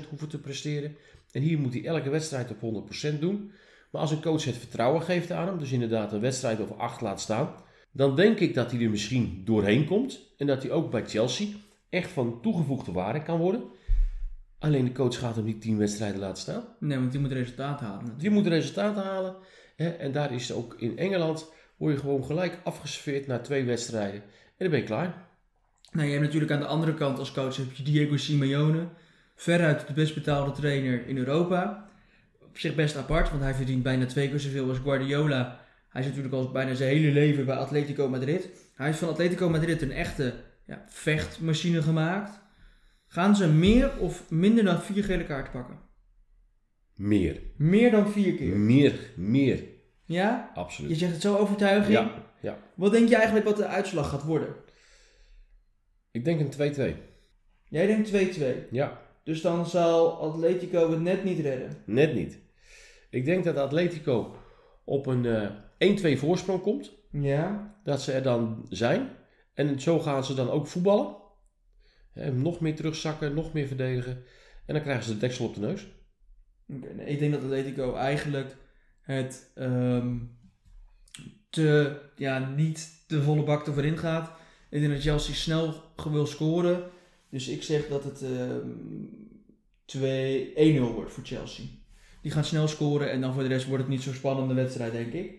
[0.10, 0.96] hoeven te presteren.
[1.32, 3.52] En hier moet hij elke wedstrijd op 100% doen.
[3.92, 7.02] Maar als een coach het vertrouwen geeft aan hem, dus inderdaad een wedstrijd of acht
[7.02, 7.54] laat staan,
[7.92, 10.20] dan denk ik dat hij er misschien doorheen komt.
[10.38, 11.48] En dat hij ook bij Chelsea
[11.90, 13.64] echt van toegevoegde waarde kan worden.
[14.60, 16.64] Alleen de coach gaat hem niet tien wedstrijden laten staan.
[16.80, 18.14] Nee, want die moet resultaat halen.
[18.18, 19.36] Die moet resultaten halen.
[19.76, 19.90] Hè?
[19.90, 24.22] En daar is ook in Engeland, word je gewoon gelijk afgeserveerd na twee wedstrijden.
[24.22, 25.28] En dan ben je klaar.
[25.92, 28.88] Nou, je hebt natuurlijk aan de andere kant als coach heb je Diego Simeone.
[29.36, 31.90] Veruit de best betaalde trainer in Europa.
[32.42, 35.60] Op zich best apart, want hij verdient bijna twee keer zoveel als Guardiola.
[35.90, 38.50] Hij is natuurlijk al bijna zijn hele leven bij Atletico Madrid.
[38.76, 40.34] Hij heeft van Atletico Madrid een echte
[40.66, 42.40] ja, vechtmachine gemaakt.
[43.12, 45.80] Gaan ze meer of minder dan vier gele kaarten pakken?
[46.94, 47.42] Meer.
[47.58, 48.58] Meer dan vier keer.
[48.58, 49.64] Meer, meer.
[50.06, 50.52] Ja?
[50.54, 50.92] Absoluut.
[50.92, 51.94] Je zegt het zo overtuiging.
[51.94, 52.58] Ja, ja.
[52.76, 54.56] Wat denk je eigenlijk wat de uitslag gaat worden?
[56.12, 56.96] Ik denk een 2-2.
[57.70, 58.44] Jij denkt 2-2.
[58.72, 61.78] Ja, Dus dan zal Atletico het net niet redden.
[61.86, 62.40] net niet.
[63.10, 64.36] Ik denk dat Atletico
[64.86, 65.26] op een
[65.78, 66.92] eh 1-2 voorsprong komt.
[67.12, 67.76] Ja.
[67.84, 69.10] Dat ze er dan zijn.
[69.54, 71.16] En zo gaan ze dan ook voetballen.
[72.34, 74.24] Nog meer terugzakken, nog meer verdedigen.
[74.66, 75.88] En dan krijgen ze de deksel op de neus.
[76.66, 78.56] Nee, ik denk dat Atletico eigenlijk
[79.02, 80.18] het ehm,
[81.50, 84.32] te, ja, niet de volle bak erin gaat.
[84.70, 85.74] Ik denk dat Chelsea snel
[86.10, 86.84] wil scoren.
[87.30, 88.68] Dus ik zeg dat het ehm
[89.98, 91.66] 2-1-0 wordt voor Chelsea.
[92.22, 94.92] Die gaan snel scoren en dan voor de rest wordt het niet zo'n spannende wedstrijd,
[94.92, 95.32] denk ik.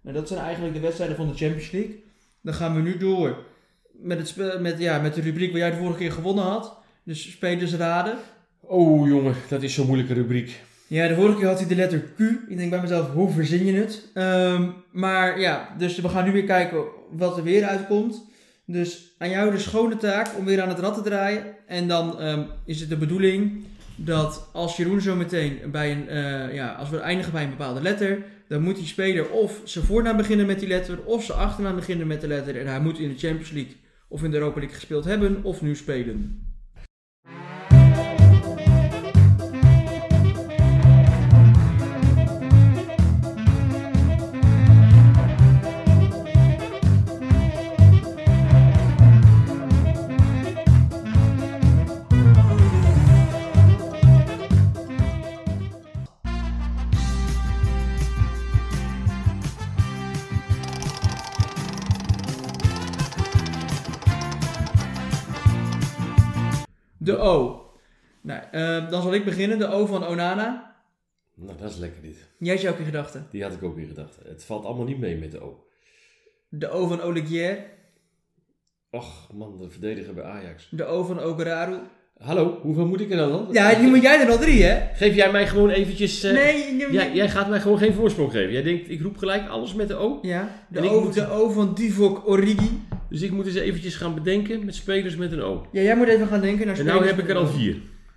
[0.00, 2.04] Nou, dat zijn eigenlijk de wedstrijden van de Champions League.
[2.40, 3.44] Dan gaan we nu door
[4.02, 6.76] met, het spe- met, ja, met de rubriek waar jij de vorige keer gewonnen had.
[7.04, 8.16] Dus spelers raden.
[8.60, 10.60] Oh jongen, dat is zo'n moeilijke rubriek.
[10.86, 12.20] Ja, de vorige keer had hij de letter Q.
[12.48, 14.08] Ik denk bij mezelf, hoe verzin je het?
[14.14, 18.24] Ehm, maar ja, dus we gaan nu weer kijken wat er weer uitkomt.
[18.64, 21.42] Dus aan jou de schone taak om weer aan het rad te draaien.
[21.66, 23.64] En dan ehm, is het de bedoeling
[23.96, 27.82] dat als Jeroen zo meteen bij een, eh, ja, als we eindigen bij een bepaalde
[27.82, 31.74] letter, dan moet die speler of zijn voornaam beginnen met die letter, of zijn achternaam
[31.74, 32.60] beginnen met de letter.
[32.60, 33.76] En hij moet in de Champions League
[34.08, 36.45] of in de Europa League gespeeld hebben, of nu spelen.
[68.96, 69.58] Dan zal ik beginnen.
[69.58, 70.74] De O van Onana.
[71.34, 72.16] Nou, dat is lekker dit.
[72.38, 73.26] Jij hebt ook in gedachten.
[73.30, 74.16] Die had ik ook weer gedacht.
[74.28, 75.64] Het valt allemaal niet mee met de O.
[76.48, 77.58] De O van Olegier.
[78.90, 80.68] Och man, de verdediger bij Ajax.
[80.70, 81.76] De O van Ogararu.
[82.18, 83.48] Hallo, hoeveel moet ik er dan?
[83.52, 84.94] Ja, die moet jij er al drie, hè?
[84.94, 86.22] Geef jij mij gewoon eventjes...
[86.22, 88.52] eh, nee, nee, jij, jij gaat mij gewoon geen voorsprong geven.
[88.52, 90.18] Jij denkt, ik roep gelijk alles met de O.
[90.22, 92.82] Ja, de En o, moet- de o van Divok Origi.
[93.10, 95.66] Dus ik moet eens eventjes gaan bedenken met spelers met een O.
[95.72, 97.76] Ja, jij moet even gaan denken naar En nou spelers heb ik er al vier.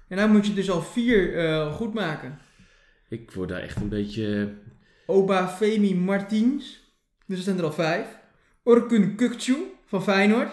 [0.09, 2.39] En nou moet je dus al vier eh, goed maken.
[3.09, 4.53] Ik word daar echt een beetje...
[5.05, 6.93] Oba Femi Martins.
[7.25, 8.05] Dus er zijn er al vijf.
[8.63, 10.51] Orkun Kukcu van Feyenoord.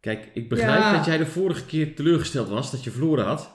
[0.00, 0.96] Kijk, ik begrijp Ja.
[0.96, 3.54] dat jij de vorige keer teleurgesteld was, dat je verloren had.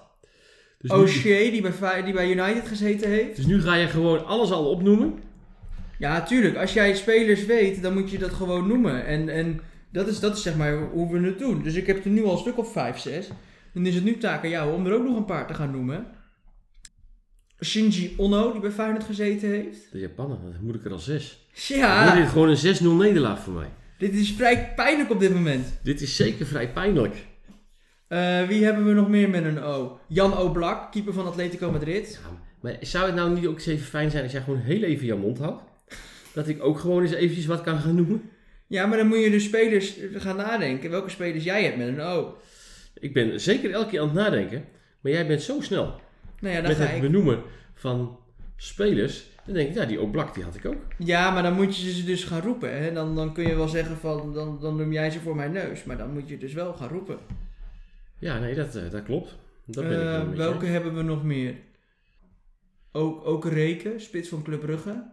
[0.77, 3.35] Dus nu, O'Shea, die bij, die bij United gezeten heeft.
[3.35, 5.19] dus nu ga je gewoon alles al opnoemen.
[5.99, 6.55] Ja, tuurlijk.
[6.55, 9.05] Als jij spelers weet, dan moet je dat gewoon noemen.
[9.05, 11.63] En, en dat, is, dat is zeg maar hoe we het doen.
[11.63, 13.29] Dus ik heb er nu al een stuk of vijf, zes.
[13.73, 15.71] Dan is het nu taak aan jou om er ook nog een paar te gaan
[15.71, 16.05] noemen.
[17.63, 19.91] Shinji Ono, die bij Feyenoord gezeten heeft.
[19.91, 21.47] De Japaner, dan moet ik er al zes.
[21.67, 23.69] Dan Ja, wordt dit gewoon een 6-0 nederlaag voor mij.
[23.97, 25.67] dit is vrij pijnlijk op dit moment.
[25.84, 27.15] Dit is zeker vrij pijnlijk.
[28.07, 29.99] Eh, wie hebben we nog meer met een O?
[30.07, 32.19] Jan Oblak, keeper van Atletico Madrid.
[32.23, 32.29] Ja,
[32.62, 35.05] maar zou het nou niet ook eens even fijn zijn als jij gewoon heel even
[35.05, 35.63] je mond houdt?
[36.34, 38.29] Dat ik ook gewoon eens eventjes wat kan gaan noemen?
[38.67, 40.89] Ja, maar dan moet je de spelers gaan nadenken.
[40.89, 42.38] Welke spelers jij hebt met een O.
[42.93, 44.65] Ik ben zeker elke keer aan het nadenken,
[45.01, 45.99] maar jij bent zo snel
[46.39, 47.01] Nou ja, dan met ga het ik...
[47.01, 47.41] benoemen
[47.73, 48.19] van
[48.56, 49.30] spelers.
[49.45, 50.82] Dan denk ik, ja, die Oblak die had ik ook.
[50.97, 52.82] Ja, maar dan moet je ze dus gaan roepen.
[52.84, 52.93] Hè?
[52.93, 55.84] Dan, dan kun je wel zeggen van, dan, dan noem jij ze voor mijn neus.
[55.84, 57.17] Maar dan moet je dus wel gaan roepen.
[58.19, 59.38] Ja, nee, dat, eh, dat klopt.
[59.65, 61.56] Dat ben ik Eh, je welke hebben we nog meer?
[62.91, 65.12] Ook, ook Reken, spits van Club Brugge.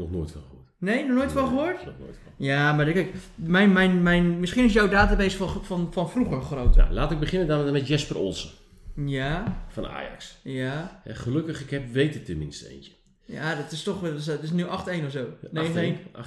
[0.00, 0.66] Nog nooit van gehoord.
[0.78, 1.84] Nee, nog nooit van gehoord?
[1.84, 2.32] Nog nooit van.
[2.36, 6.82] Ja, maar kijk, mijn, mijn, mijn, misschien is jouw database van, van, van vroeger groter.
[6.82, 8.50] Nou, laat ik beginnen dan met Jesper Olsen
[8.94, 10.36] Ja, van Ajax.
[10.42, 11.00] ja.
[11.04, 12.92] En gelukkig, ik heb weten tenminste eentje.
[13.24, 15.24] Ja, dat is toch wel, dat is, nu 8-1 of zo.
[15.24, 15.50] 9-1.
[15.50, 15.62] 8-1, 8-1,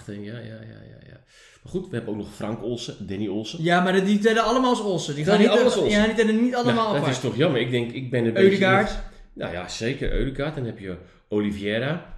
[0.06, 1.20] ja, ja, ja, ja, ja.
[1.64, 3.64] Maar goed, we hebben ook nog Frank Olsen, Danny Olsen.
[3.64, 5.16] Ja, maar die tellen allemaal als Olsen.
[5.16, 6.00] Die gaan niet, alles Olsen?
[6.00, 7.62] Ja, die tellen niet allemaal Nou, dat is toch jammer.
[7.62, 8.50] Ik denk, ik ben een beetje...
[8.50, 9.00] Eudegaard.
[9.34, 10.56] Nou ja, zeker Eudegaard.
[10.56, 12.13] Dan heb je Oliveira.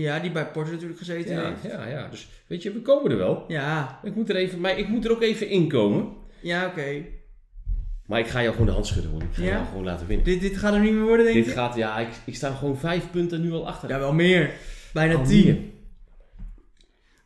[0.00, 1.62] Ja, die bij Porto natuurlijk gezeten Ja, heeft.
[1.62, 2.08] ja, ja.
[2.08, 3.44] Dus weet je, we komen er wel.
[3.48, 6.08] Ja, Ik moet er even, maar ik moet er ook even inkomen.
[6.40, 7.04] ja oké.
[8.06, 9.22] Maar ik ga jou gewoon de hand schudden hoor.
[9.22, 9.48] Ik ga Ja?
[9.48, 10.24] jou gewoon laten winnen.
[10.26, 11.50] Dit, dit gaat er niet meer worden, denk Dit je?
[11.52, 13.88] gaat, ja, ik, ik sta gewoon vijf punten nu al achter.
[13.88, 14.52] Ja, wel meer.
[14.92, 15.44] Bijna Al 10.
[15.44, 15.58] meer.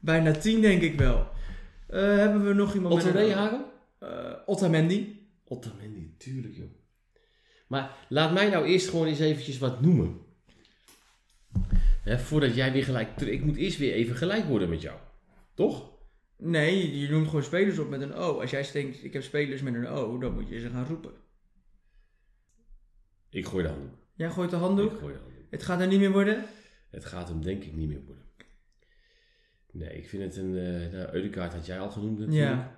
[0.01, 1.27] Bijna 10 denk ik wel.
[1.87, 3.65] Eh, hebben we nog iemand Otto een- Rehagel?
[3.99, 4.09] Eh,
[4.47, 5.29] Otamendi.
[5.45, 6.71] Otamendi, tuurlijk joh.
[7.67, 10.17] Maar laat mij nou eerst gewoon eens eventjes wat noemen.
[12.09, 13.21] Hè, voordat jij weer gelijk...
[13.21, 14.99] Ik moet eerst weer even gelijk worden met jou.
[15.55, 15.91] Toch?
[16.37, 18.41] Nee, je noemt gewoon spelers op met een O.
[18.41, 21.13] Als jij denkt, ik heb spelers met een O, dan moet je ze gaan roepen.
[23.31, 23.95] Ik gooi de handdoek.
[24.15, 24.99] Jij gooit de Ik handdoek.
[24.99, 25.47] gooi de handdoek.
[25.51, 26.45] Het gaat er niet meer worden.
[26.91, 28.25] Het gaat hem denk ik niet meer worden.
[29.73, 30.57] Nee, ik vind het een...
[30.59, 32.51] eh nou, Eudegaard had jij al genoemd natuurlijk.
[32.51, 32.77] Ja.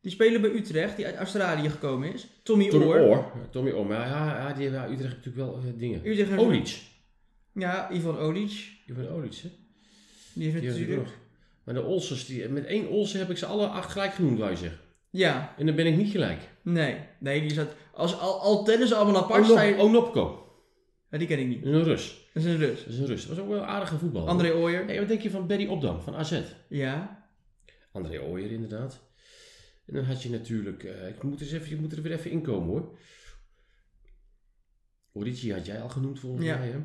[0.00, 2.40] Die speler bij Utrecht, die uit Australië gekomen is.
[2.42, 3.32] Tommy, Tommy Oor.
[3.50, 3.86] Tommy Oor.
[3.86, 6.06] Maar ja, ja, die, ja, Utrecht heeft natuurlijk wel eh, dingen.
[6.06, 6.92] Utrecht heeft- Olic.
[7.54, 8.72] Ja, Ivan Olic.
[8.86, 9.48] Ivan Olic, hè?
[10.32, 10.98] Die heeft natuurlijk...
[10.98, 11.14] ook nog.
[11.64, 14.50] Maar de Olsers, die, met één Olsen heb ik ze alle acht gelijk genoemd, wou
[14.50, 14.80] je zeggen.
[15.10, 16.40] Ja, En dan ben ik niet gelijk.
[16.62, 16.98] nee.
[17.18, 17.68] Nee, die zat...
[17.92, 19.76] Als, al, al ze allemaal apart, Onop- je...
[19.76, 20.42] Onopko.
[21.10, 21.64] Ja, die ken ik niet.
[21.64, 22.28] Een Rus.
[22.32, 22.78] Dat is een Rus.
[22.84, 23.26] Dat is een Rus.
[23.26, 24.28] Dat was ook wel een aardige voetbal.
[24.28, 24.84] André Ooyer.
[24.86, 26.40] Hey, wat denk je van Barry Opdam, van AZ?
[26.68, 27.26] Ja.
[27.92, 29.00] André Ooyer, inderdaad.
[29.86, 30.84] En dan had je natuurlijk...
[30.84, 32.98] eh, ik, moet eens even, ik moet er weer even inkomen, hoor.
[35.12, 36.58] Orici had jij al genoemd, volgens Ja.
[36.58, 36.78] mij, hè?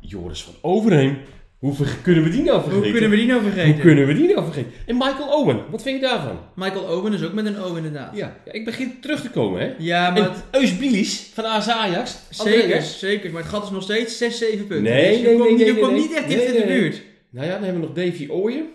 [0.00, 1.18] Joris van Overheem.
[1.58, 2.82] Hoe kunnen we die nou vergeten?
[2.82, 3.72] Hoe kunnen we die nou vergeten?
[3.72, 4.70] Hoe kunnen we die nou vergeten?
[4.86, 6.38] En Michael Owen, wat vind je daarvan?
[6.54, 8.16] Michael Owen is ook met een O inderdaad.
[8.16, 9.74] Ja, ja, ik begin terug te komen, hè?
[9.78, 10.18] Ja, maar...
[10.22, 12.18] En het- Eus Bilis van AZ Ajax.
[12.30, 12.98] Zeker, Andreas.
[12.98, 13.30] zeker.
[13.32, 14.82] Maar het gat is nog steeds 6, 7 punten.
[14.92, 16.00] Nee, Dus nee, komt, nee, je nee, komt nee.
[16.00, 16.80] niet echt Nee, dicht in nee, de nee.
[16.80, 17.02] buurt.
[17.30, 18.66] Nou ja, dan hebben we nog Davy Ooyen.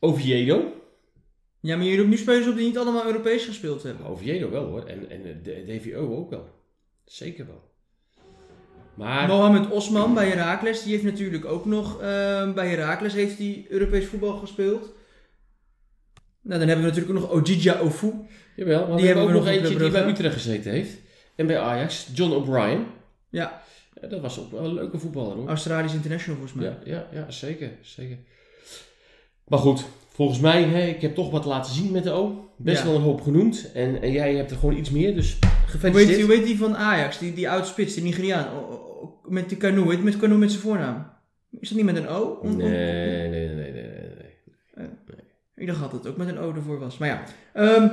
[0.00, 0.72] Oviedo.
[1.60, 4.06] Ja, maar je roept nu spelers op die niet allemaal Europees gespeeld hebben.
[4.06, 4.84] Oviedo wel hoor.
[4.84, 6.48] En, en eh, Davy O ook wel.
[7.04, 7.62] Zeker wel.
[8.94, 13.66] Maar Mohamed Osman bij Heracles, die heeft natuurlijk ook nog ehm, bij Heracles heeft hij
[13.68, 14.92] Europees voetbal gespeeld.
[16.40, 18.12] Nou, dan hebben we natuurlijk ook nog Ojija Ofu.
[18.56, 20.08] jawel, want die hebben ook we nog nog eentje die bij.
[20.08, 20.96] Utrecht gezeten heeft.
[21.34, 22.86] En bij Ajax, John O'Brien.
[23.30, 23.62] Ja,
[24.00, 25.48] Ja, dat was ook wel een leuke voetballer hoor.
[25.48, 26.66] Australisch International volgens mij.
[26.66, 28.18] Ja, ja, ja zeker, zeker.
[29.44, 32.52] Maar goed, volgens mij, hè, ik heb toch wat laten zien met de O.
[32.56, 32.86] Best Ja.
[32.88, 33.70] wel een hoop genoemd.
[33.74, 36.16] En, en jij hebt er gewoon iets meer, dus gefeliciteerd.
[36.16, 39.48] die- hoe heet die van Ajax, die, die oud-spits, die Nigeriaan, O- o- o- met
[39.48, 41.06] die Canoe, heet met Canoe met zijn voornaam?
[41.60, 42.38] Is dat niet met een O?
[42.42, 43.72] Nee, nee, nee, nee, nee,
[44.76, 44.86] nee.
[45.56, 46.98] Ik dacht dat het ook met een O ervoor was.
[46.98, 47.88] Maar ja, Ehm,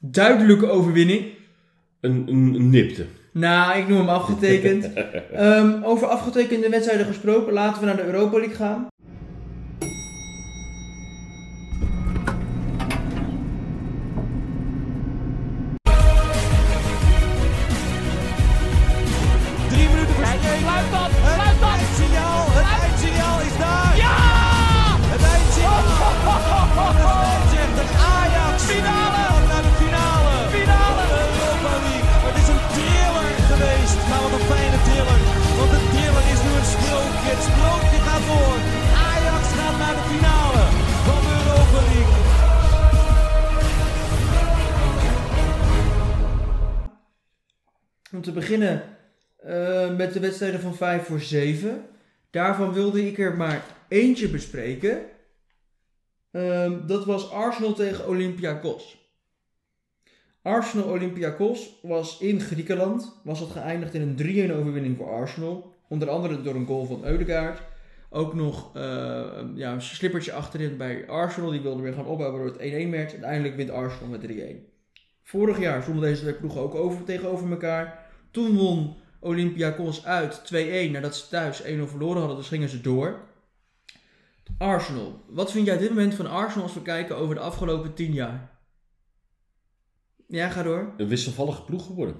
[0.00, 1.24] duidelijke overwinning.
[2.00, 3.04] Een, een, een nipte.
[3.32, 4.92] Nou, ik noem hem afgetekend.
[5.32, 8.86] Ehm, over afgetekende wedstrijden gesproken, laten we naar de Europa League gaan.
[48.16, 48.82] Om te beginnen
[49.36, 51.86] eh, met de wedstrijden van 5 voor 7.
[52.30, 55.02] Daarvan wilde ik er maar eentje bespreken.
[56.30, 59.10] Ehm, dat was Arsenal tegen Olympiakos.
[60.42, 63.20] Arsenal Olympiakos was in Griekenland.
[63.24, 65.74] Was het geëindigd in een 3-1 overwinning voor Arsenal.
[65.88, 67.60] Onder andere door een goal van Eudegaard.
[68.10, 68.82] ook nog eh,
[69.54, 71.50] ja, een slippertje achterin bij Arsenal.
[71.50, 73.10] Die wilde weer gaan opbouwen waardoor het 1-1 werd.
[73.10, 74.74] Uiteindelijk wint Arsenal met 3-1.
[75.22, 78.04] Vorig jaar stonden deze twee ploegen ook over, tegenover elkaar.
[78.36, 82.36] Toen won Olympiakos uit 2-1 nadat ze thuis 1-0 verloren hadden.
[82.36, 83.28] Dus gingen ze door.
[84.58, 85.22] Arsenal.
[85.26, 88.12] Wat vind jij op dit moment van Arsenal als we kijken over de afgelopen 10
[88.12, 88.58] jaar?
[90.26, 90.94] Ja, ga door.
[90.96, 92.16] Een wisselvallige ploeg geworden.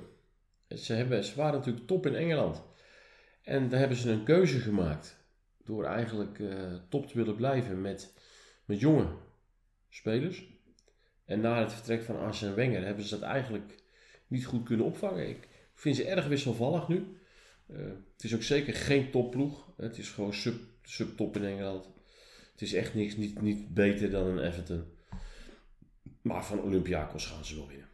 [0.69, 2.63] Ze, hebben, waren natuurlijk top in Engeland.
[3.43, 5.17] En daar hebben ze een keuze gemaakt.
[5.65, 8.13] Door eigenlijk eh, top te willen blijven met,
[8.65, 9.07] met jonge
[9.89, 10.47] spelers.
[11.25, 13.83] En na het vertrek van Arsene Wenger hebben ze dat eigenlijk
[14.27, 15.29] niet goed kunnen opvangen.
[15.29, 17.07] Ik vind ze erg wisselvallig nu.
[17.67, 17.77] Eh,
[18.15, 19.69] het is ook zeker geen topploeg.
[19.77, 21.89] Het is gewoon sub, subtop in Engeland.
[22.53, 24.85] Het is echt niks, niet, niet beter dan een Everton.
[26.23, 27.89] Maar van Olympiakos gaan ze wel winnen.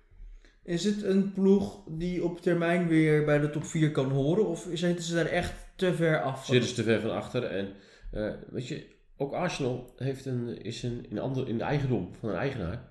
[0.62, 4.46] Is het een ploeg die op termijn weer bij de top 4 kan horen?
[4.46, 6.44] Of zitten ze daar echt te ver af?
[6.44, 6.54] van?
[6.54, 7.44] Zitten ze te ver van achter.
[7.44, 7.72] En
[8.10, 12.28] eh, weet je, ook Arsenal heeft een, is een, in, ander, in de eigendom van
[12.28, 12.90] een eigenaar.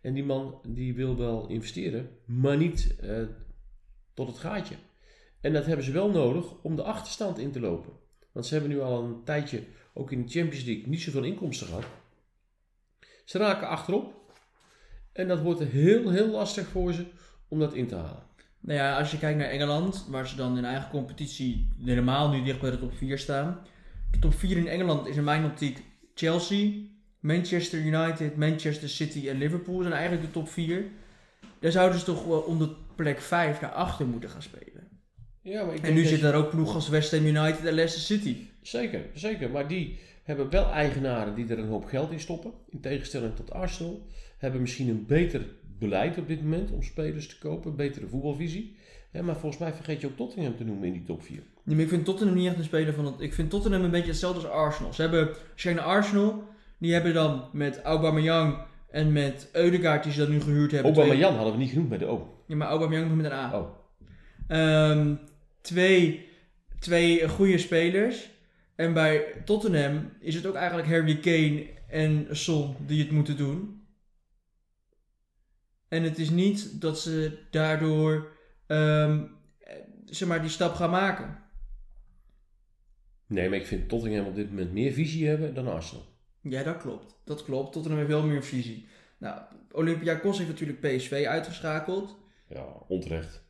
[0.00, 3.22] En die man die wil wel investeren, maar niet eh,
[4.14, 4.74] tot het gaatje.
[5.40, 7.92] En dat hebben ze wel nodig om de achterstand in te lopen.
[8.32, 9.62] Want ze hebben nu al een tijdje,
[9.94, 11.84] ook in de Champions League, niet zoveel inkomsten gehad.
[13.24, 14.22] Ze raken achterop.
[15.12, 17.06] En dat wordt heel, heel lastig voor ze
[17.48, 18.22] om dat in te halen.
[18.60, 22.42] Nou ja, als je kijkt naar Engeland, waar ze dan in eigen competitie helemaal nu
[22.42, 23.60] dicht bij de top 4 staan.
[24.10, 25.82] De top 4 in Engeland is in mijn optiek
[26.14, 26.72] Chelsea,
[27.20, 30.84] Manchester United, Manchester City en Liverpool zijn eigenlijk de top 4.
[31.64, 34.88] Daar zouden ze toch wel om de plek 5 naar achter moeten gaan spelen.
[35.42, 37.64] Ja, maar ik En nu dat zitten je- daar ook ploegen als West Ham United
[37.66, 38.36] en Leicester City.
[38.62, 39.50] Zeker, zeker.
[39.50, 42.52] Maar die hebben wel eigenaren die er een hoop geld in stoppen.
[42.68, 44.06] In tegenstelling tot Arsenal.
[44.38, 45.46] Hebben misschien een beter
[45.78, 47.70] beleid op dit moment om spelers te kopen.
[47.70, 48.76] Een betere voetbalvisie.
[49.22, 51.42] Maar volgens mij vergeet je ook Tottenham te noemen in die top 4.
[51.62, 53.14] Nee, maar ik vind Tottenham niet echt een speler van het.
[53.20, 54.92] Ik vind Tottenham een beetje hetzelfde als Arsenal.
[54.92, 56.44] Ze hebben, als je kijkt naar Arsenal,
[56.78, 58.56] die hebben dan met Aubameyang
[58.94, 60.94] en met Eudegaard die ze dan nu gehuurd hebben.
[60.94, 62.44] Aubameyang hadden we niet genoemd bij de O.
[62.46, 63.58] Ja, maar Aubameyang nog met een A.
[63.58, 63.68] Oh.
[64.48, 65.14] Ehm,
[65.60, 66.28] twee,
[66.78, 68.30] twee goede spelers.
[68.74, 73.82] En bij Tottenham is het ook eigenlijk Harry Kane en Son die het moeten doen.
[75.88, 78.32] En het is niet dat ze daardoor
[78.66, 79.22] ehm,
[79.60, 81.38] eh, zeg maar, die stap gaan maken.
[83.26, 86.13] Nee, maar ik vind Tottenham op dit moment meer visie hebben dan Arsenal.
[86.48, 87.16] Ja, dat klopt.
[87.24, 87.72] Dat klopt.
[87.72, 88.86] Tottenham heeft wel meer visie.
[89.18, 89.40] Nou,
[89.72, 92.16] Olympiakos heeft natuurlijk PSV uitgeschakeld.
[92.48, 93.42] Ja, onterecht.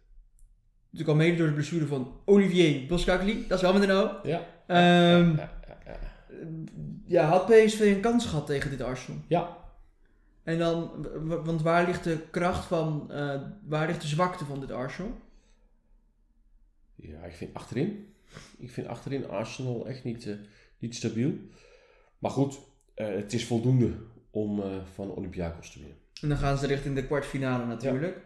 [0.91, 3.45] Natuurlijk al mede door de blessure van Olivier Boskakli.
[3.49, 4.21] Dat is wel met een O.
[4.23, 4.47] Ja.
[4.67, 5.99] Ehm, ja, ja, ja.
[7.07, 9.21] ja, had PSV een kans gehad tegen dit Arsenal?
[9.27, 9.57] Ja.
[10.43, 11.07] En dan,
[11.45, 15.13] want waar ligt de kracht van, eh, waar ligt de zwakte van dit Arsenal?
[16.95, 18.15] Ja, ik vind achterin.
[18.59, 20.35] Ik vind achterin Arsenal echt niet, eh,
[20.79, 21.33] niet stabiel.
[22.19, 22.59] Maar goed,
[22.95, 23.93] het is voldoende
[24.31, 25.97] om eh, van Olympiakos te winnen.
[26.21, 28.17] En dan gaan ze richting de kwartfinale natuurlijk.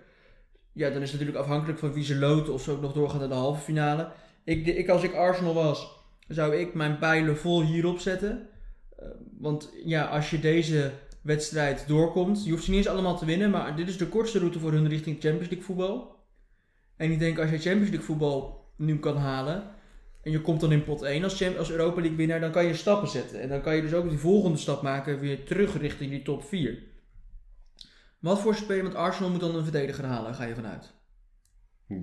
[0.73, 0.91] Ja.
[0.91, 3.29] dan is het natuurlijk afhankelijk van wie ze loten of ze ook nog doorgaan naar
[3.29, 4.13] de halve finale.
[4.45, 5.97] Ik, ik, als ik Arsenal was,
[6.29, 8.49] zou ik mijn pijlen vol hierop zetten.
[8.97, 13.25] Eh, want ja, als je deze wedstrijd doorkomt, je hoeft ze niet eens allemaal te
[13.25, 16.17] winnen, maar dit is de kortste route voor hun richting Champions League voetbal.
[16.97, 19.71] En ik denk als je Champions League voetbal nu kan halen,
[20.23, 22.75] en je komt dan in pot 1 als, als Europa League winnaar, dan kan je
[22.75, 23.41] stappen zetten.
[23.41, 26.45] En dan kan je dus ook die volgende stap maken, weer terug richting die top
[26.45, 26.83] 4.
[28.19, 30.93] Wat voor speler met Arsenal moet dan een verdediger halen, ga je vanuit?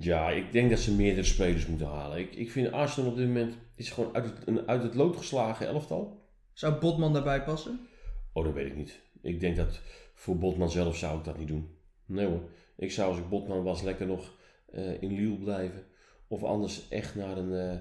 [0.00, 2.18] Ja, ik denk dat ze meerdere spelers moeten halen.
[2.18, 5.16] Ik, ik vind Arsenal op dit moment is gewoon uit het, een uit het lood
[5.16, 6.24] geslagen elftal.
[6.52, 7.88] Zou Botman daarbij passen?
[8.32, 9.00] Oh, dat weet ik niet.
[9.22, 9.80] Ik denk dat
[10.14, 11.76] voor Botman zelf zou ik dat niet doen.
[12.06, 12.42] Nee hoor.
[12.76, 14.32] Ik zou als ik Botman was lekker nog
[14.72, 15.84] eh, in Lille blijven.
[16.28, 17.78] Of anders echt naar een, eh,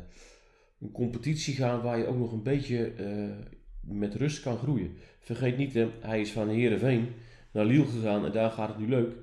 [0.81, 3.47] een competitie gaan waar je ook nog een beetje eh,
[3.81, 4.97] met rust kan groeien.
[5.19, 7.13] Vergeet niet, hè, hij is van Heerenveen
[7.51, 9.13] naar Lille gegaan en daar gaat het nu leuk.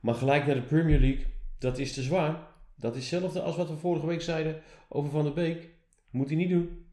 [0.00, 1.24] Maar gelijk naar de Premier League,
[1.58, 2.50] dat is te zwaar.
[2.74, 5.68] Dat is hetzelfde als wat we vorige week zeiden over Van der Beek.
[6.10, 6.84] Moet hij niet doen.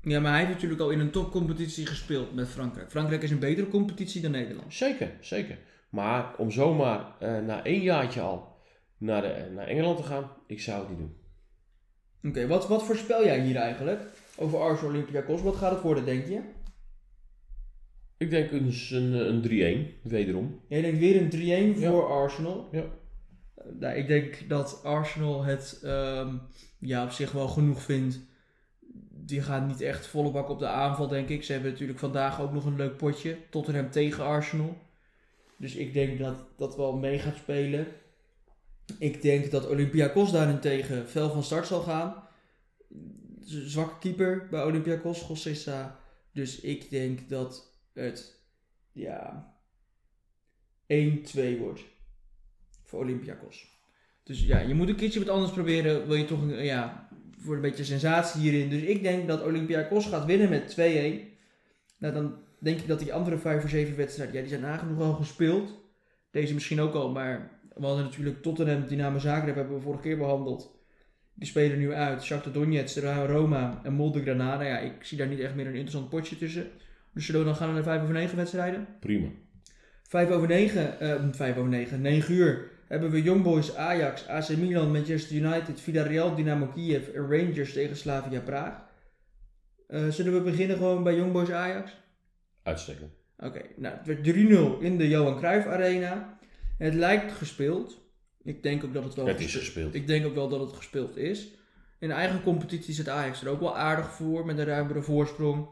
[0.00, 2.90] Ja, maar hij heeft natuurlijk al in een topcompetitie gespeeld met Frankrijk.
[2.90, 4.74] Frankrijk is een betere competitie dan Nederland.
[4.74, 5.58] Zeker, zeker.
[5.88, 8.56] Maar om zomaar eh, na één jaartje al
[8.98, 11.16] naar, de, naar Engeland te gaan, ik zou het niet doen.
[12.24, 14.00] Oké, wat, wat voorspel jij hier eigenlijk
[14.36, 15.42] over Arsenal Olympiakos?
[15.42, 16.40] Wat gaat het worden, denk je?
[18.16, 20.60] Ik denk eens een, een 3-1, wederom.
[20.68, 21.90] Jij denkt weer een 3-1 Ja.
[21.90, 22.68] voor Arsenal.
[22.72, 22.80] Ja.
[23.54, 26.34] Eh, Nou, ik denk dat Arsenal het ehm,
[26.78, 28.20] ja, op zich wel genoeg vindt.
[29.10, 31.44] Die gaan niet echt volle bak op de aanval, denk ik.
[31.44, 33.36] Ze hebben natuurlijk vandaag ook nog een leuk potje.
[33.50, 34.76] Tottenham tegen Arsenal.
[35.56, 37.86] Dus ik denk dat dat wel mee gaat spelen.
[38.98, 42.14] Ik denk dat Olympiakos daarentegen fel van start zal gaan.
[43.44, 46.00] zwakke keeper bij Olympiakos, Gossessa.
[46.32, 48.40] Dus ik denk dat het,
[48.92, 49.54] ja,
[50.86, 51.82] 1-2 wordt
[52.84, 53.70] voor Olympiakos.
[54.22, 56.06] Dus ja, je moet een keertje wat anders proberen.
[56.06, 57.08] Wil je toch een, ja,
[57.38, 58.70] voor een beetje sensatie hierin.
[58.70, 60.74] Dus ik denk dat Olympiakos gaat winnen met 2-1.
[61.98, 65.00] Nou, dan denk ik dat die andere 5 of 7 wedstrijden, ja, die zijn nagenoeg
[65.00, 65.80] al gespeeld.
[66.30, 70.18] Deze misschien ook al, maar we hadden natuurlijk Tottenham, Dynamo Zagreb hebben we vorige keer
[70.18, 70.80] behandeld.
[71.34, 72.22] Die spelen nu uit.
[72.22, 74.64] Shakhtar Donetsk, Roma en Molde Granada.
[74.64, 76.70] Ja, ik zie daar niet echt meer een interessant potje tussen.
[77.14, 78.86] Dus zullen we dan gaan naar de 5 over 9 wedstrijden?
[79.00, 79.28] Prima.
[80.08, 84.48] 5 over 9, eh 5 over 9, 9 uur hebben we Young Boys, Ajax, AC
[84.48, 88.82] Milan, Manchester United, Villarreal, Dynamo Kiev en Rangers tegen Slavia Praag.
[89.88, 91.96] Eh, zullen we beginnen gewoon bij Young Boys Ajax?
[92.62, 93.10] Uitstekend.
[93.38, 96.38] Oké, nou het werd 3-0 in de Johan Cruijff Arena.
[96.82, 98.00] Het lijkt gespeeld.
[98.42, 99.94] Ik denk ook dat het wel Het is gespeeld.
[99.94, 101.48] Ik denk ook wel dat het gespeeld is.
[101.98, 105.66] In de eigen competitie zit Ajax er ook wel aardig voor met een ruimere voorsprong.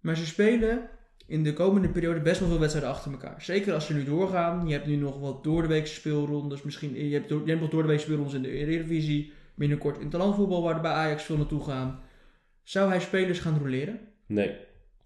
[0.00, 0.88] Maar ze spelen
[1.26, 3.42] in de komende periode best wel veel wedstrijden achter elkaar.
[3.42, 4.66] Zeker als ze nu doorgaan.
[4.68, 6.62] Je hebt nu nog wat doordeweekse speelrondes.
[6.62, 9.32] Misschien, je, hebt door, je hebt nog doordeweekse speelrondes in de Eredivisie.
[9.54, 12.00] Binnenkort in talentvoetbal waar er bij Ajax veel naartoe gaan.
[12.62, 14.00] Zou hij spelers gaan roleren?
[14.26, 14.56] Nee,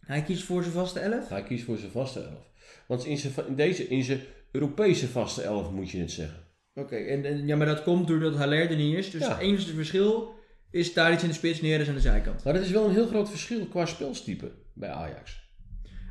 [0.06, 1.28] Hij kiest voor zijn vaste elf?
[1.28, 2.50] hij kiest voor zijn vaste elf.
[2.86, 6.46] Want in, zijn, in, deze, in zijn Europese vaste elf moet je het zeggen.
[6.74, 9.10] Oké, en, en, ja, maar dat komt doordat Haller er niet is.
[9.10, 9.28] Dus Ja.
[9.28, 10.34] het enige verschil
[10.70, 12.44] is daar iets in de spits, Neres aan de zijkant.
[12.44, 15.46] Maar dat is wel een heel groot verschil qua spelstype bij Ajax.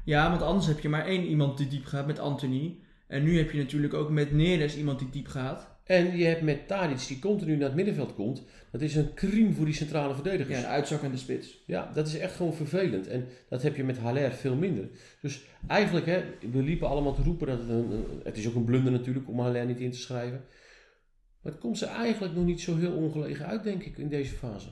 [0.06, 2.80] Ja, want anders heb je maar één iemand die diep gaat met Anthony.
[3.08, 5.77] En nu heb je natuurlijk ook met Neres iemand die diep gaat.
[5.88, 8.44] En je hebt met Tadic die continu naar het middenveld komt.
[8.72, 10.62] Dat is een crime voor die centrale verdedigers.
[10.62, 11.64] Ja, een de spits.
[11.66, 13.08] Ja, dat is echt gewoon vervelend.
[13.08, 14.90] En dat heb je met Haller veel minder.
[15.22, 18.56] Dus eigenlijk, hè, we liepen allemaal te roepen dat het een, een- Het is ook
[18.56, 20.46] een blunder natuurlijk om Haller niet in te schrijven.
[21.42, 24.34] Maar het komt ze eigenlijk nog niet zo heel ongelegen uit, denk ik, in deze
[24.36, 24.70] fase.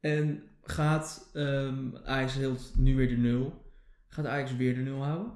[0.00, 3.62] En gaat ehm Ajax hield nu weer de nul.
[4.08, 5.32] Gaat Ajax weer de nul houden?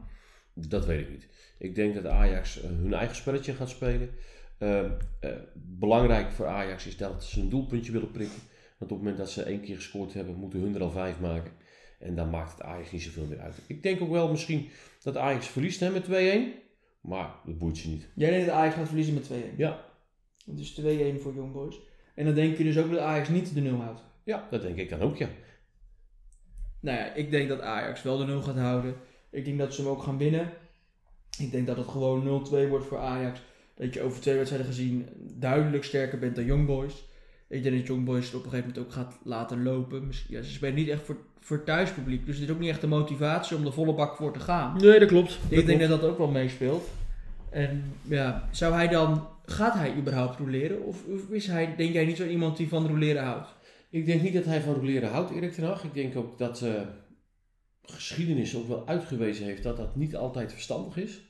[0.54, 1.28] Dat weet ik niet.
[1.58, 4.10] Ik denk dat Ajax eh, hun eigen spelletje gaat spelen.
[4.58, 4.90] Eh, eh,
[5.54, 8.38] belangrijk voor Ajax is dat ze een doelpuntje willen prikken.
[8.78, 11.20] Want op het moment dat ze één keer gescoord hebben, moeten hun er al vijf
[11.20, 11.52] maken.
[11.98, 13.56] En dan maakt het Ajax niet zoveel meer uit.
[13.66, 14.68] Ik denk ook wel misschien
[15.02, 16.08] dat Ajax verliest hè, met 2-1.
[17.00, 18.08] Maar dat boeit ze niet.
[18.14, 19.56] Jij denkt dat Ajax gaat verliezen met 2-1.
[19.56, 19.84] Ja.
[20.44, 20.84] Dus 2-1
[21.20, 21.80] voor Young Boys.
[22.14, 24.04] En dan denk je dus ook dat Ajax niet de nul houdt.
[24.24, 25.28] Ja, dat denk ik dan ook, ja.
[26.80, 28.94] Nou ja, ik denk dat Ajax wel de 0 gaat houden.
[29.30, 30.52] Ik denk dat ze hem ook gaan winnen.
[31.38, 33.40] Ik denk dat het gewoon 0-2 wordt voor Ajax.
[33.76, 35.08] Dat je over twee wedstrijden gezien
[35.38, 37.04] duidelijk sterker bent dan Young Boys.
[37.48, 40.06] Ik denk dat Young Boys het op een gegeven moment ook gaat laten lopen.
[40.06, 42.26] Misschien- Ja, ze spelen niet echt voor, voor thuispubliek.
[42.26, 44.76] Dus het is ook niet echt de motivatie om de volle bak voor te gaan.
[44.80, 45.38] Nee, dat klopt.
[45.48, 46.88] ik denk dat dat ook wel meespeelt.
[47.50, 49.28] En ja, zou hij dan...
[49.48, 50.82] Gaat hij überhaupt roleren?
[50.84, 53.48] Of, of is hij, denk jij, niet zo iemand die van roleren houdt?
[53.90, 55.84] Ik denk niet dat hij van roleren houdt, Erik ten Hag.
[55.84, 56.72] Ik denk ook dat eh,
[57.82, 61.20] geschiedenis ook wel uitgewezen heeft dat dat niet altijd verstandig is.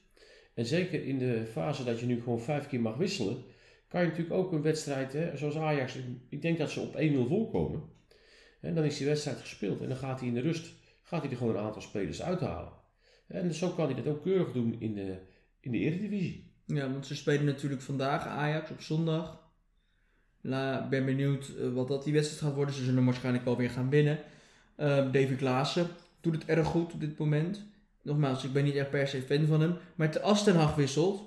[0.57, 3.43] En zeker in de fase dat je nu gewoon vijf keer mag wisselen,
[3.89, 5.97] kan je natuurlijk ook een wedstrijd, hè, zoals Ajax,
[6.29, 7.83] ik denk dat ze op 1-0 voorkomen.
[8.61, 11.31] En dan is die wedstrijd gespeeld en dan gaat hij in de rust gaat hij
[11.31, 12.73] er gewoon een aantal spelers uithalen.
[13.27, 15.19] En zo kan hij dat ook keurig doen in de,
[15.61, 16.51] in de Eredivisie.
[16.65, 19.45] Ja, want ze spelen natuurlijk vandaag Ajax op zondag.
[20.41, 22.75] La, ben benieuwd eh, wat dat die wedstrijd gaat worden.
[22.75, 24.19] Ze zullen waarschijnlijk wel weer gaan winnen.
[24.77, 25.87] Eh, David Klaassen
[26.21, 27.67] doet het erg goed op dit moment.
[28.07, 29.77] Nogmaals, ik ben niet echt per se fan van hem.
[29.95, 31.23] Maar als Ten Hag wisselt,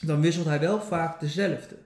[0.00, 1.76] dan wisselt hij wel vaak dezelfde.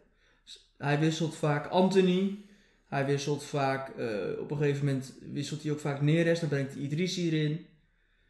[0.79, 2.39] Hij wisselt vaak Anthony.
[2.87, 6.41] Hij wisselt vaak, eh, op een gegeven moment wisselt hij ook vaak Neres.
[6.41, 7.67] Dan brengt hij Idrissi erin.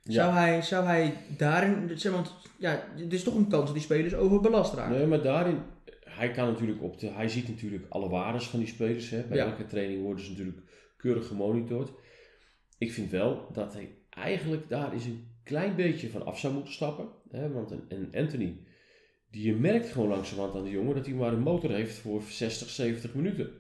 [0.03, 2.29] Zou, hij, zou hij daarin, zeg maar,
[2.59, 4.97] ja, het is toch een kans dat die spelers overbelast raken.
[4.97, 5.59] Nee, maar daarin,
[6.05, 9.11] hij kan natuurlijk op de, hij ziet natuurlijk alle waardes van die spelers.
[9.11, 9.23] Hè.
[9.23, 9.45] Bij Ja.
[9.45, 10.59] elke training worden ze natuurlijk
[10.97, 11.91] keurig gemonitord.
[12.79, 16.73] Ik vind wel dat hij eigenlijk daar eens een klein beetje van af zou moeten
[16.73, 17.09] stappen.
[17.31, 17.53] Hè.
[17.53, 18.57] Want een, een Anthony,
[19.31, 22.23] die je merkt gewoon langzamerhand aan die jongen dat hij maar een motor heeft voor
[22.23, 23.51] 60, 70 minuten.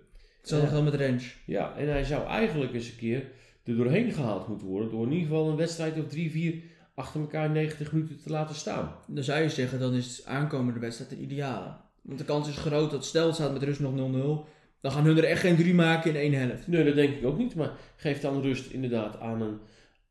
[0.41, 1.33] Hetzelfde geldt met range.
[1.47, 3.31] Ja, en hij zou eigenlijk eens een keer
[3.65, 4.91] er doorheen gehaald moeten worden.
[4.91, 6.63] Door in ieder geval een wedstrijd of drie, vier
[6.95, 8.95] achter elkaar 90 minuten te laten staan.
[9.07, 11.77] Dan zou je zeggen, dan is de aankomende wedstrijd de ideale.
[12.03, 14.49] Want de kans is groot dat stel het staat met rust nog 0-0.
[14.81, 16.67] Dan gaan hun er echt geen drie maken in één helft.
[16.67, 17.55] Nee, dat denk ik ook niet.
[17.55, 19.59] Maar geef dan rust inderdaad aan, een,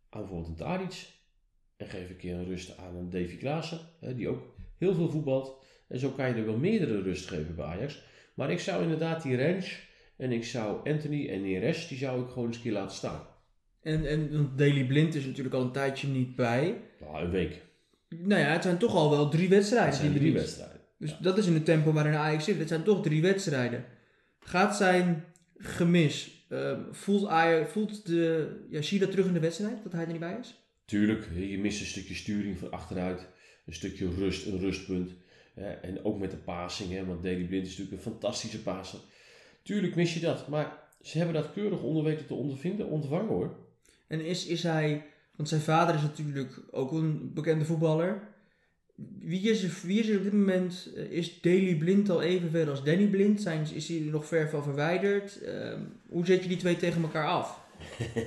[0.10, 1.17] aan bijvoorbeeld een Tadic.
[1.78, 4.44] En geef een keer een rust aan een Davy Klaassen, hè, die ook
[4.78, 5.66] heel veel voetbalt.
[5.88, 8.04] En zo kan je er wel meerdere rust geven bij Ajax.
[8.34, 9.68] Maar ik zou inderdaad die range
[10.18, 13.22] en ik zou Anthony en Neres, die zou ik gewoon eens een keer laten staan.
[13.82, 16.82] En, en Daily Blind is natuurlijk al een tijdje niet bij.
[17.00, 17.62] Nou, een week.
[18.10, 19.90] Nou ja, het zijn toch al wel drie wedstrijden.
[19.90, 20.82] Dat zijn drie niet- wedstrijden.
[21.00, 22.60] Dus dat is in het tempo waarin Ajax zit.
[22.60, 23.86] Het zijn toch drie wedstrijden.
[24.40, 25.24] Gaat zijn
[25.58, 29.92] gemis ehm, voelt, Ajax, voelt de, ja, zie je dat terug in de wedstrijd, dat
[29.92, 30.67] hij er niet bij is?
[30.88, 33.28] Tuurlijk, je mist een stukje sturing van achteruit.
[33.66, 35.12] Een stukje rust, een rustpunt.
[35.82, 39.00] en ook met de passing, hè, want Daley Blind is natuurlijk een fantastische passer.
[39.64, 43.56] Tuurlijk mis je dat, maar ze hebben dat keurig onder weten te ondervinden, ontvangen hoor.
[44.08, 48.28] En is, is hij, want zijn vader is natuurlijk ook een bekende voetballer.
[49.20, 52.70] Wie is er, wie is er op dit moment, eh, is Daley Blind al evenveel
[52.70, 53.42] als Danny Blind?
[53.42, 55.42] Zijn, is hij er nog ver van verwijderd?
[55.42, 57.60] Ehm, hoe zet je die twee tegen elkaar af?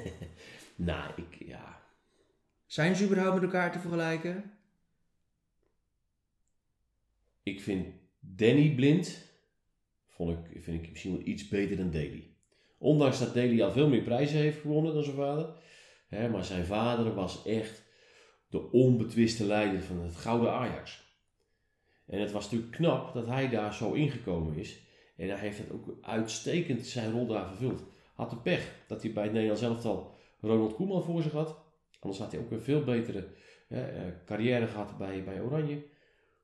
[0.76, 1.79] nou, ik, ja,
[2.70, 4.58] Zijn ze überhaupt met elkaar te vergelijken?
[7.42, 7.86] ik vind
[8.20, 9.28] Danny Blind,
[10.08, 12.34] vond ik, vind ik misschien wel iets beter dan Daley.
[12.78, 15.54] Ondanks dat Daley al veel meer prijzen heeft gewonnen dan zijn vader.
[16.08, 17.82] Hè, maar zijn vader was echt
[18.48, 21.08] de onbetwiste leider van het gouden Ajax.
[22.06, 24.80] En het was natuurlijk knap dat hij daar zo ingekomen is.
[25.16, 27.82] En hij heeft het ook uitstekend zijn rol daar vervuld.
[28.14, 31.59] Had de pech dat hij bij het Nederlands elftal Ronald Koeman voor zich had.
[32.00, 33.26] Anders had hij ook een veel betere
[33.68, 35.82] hè, eh, carrière gehad bij, bij Oranje.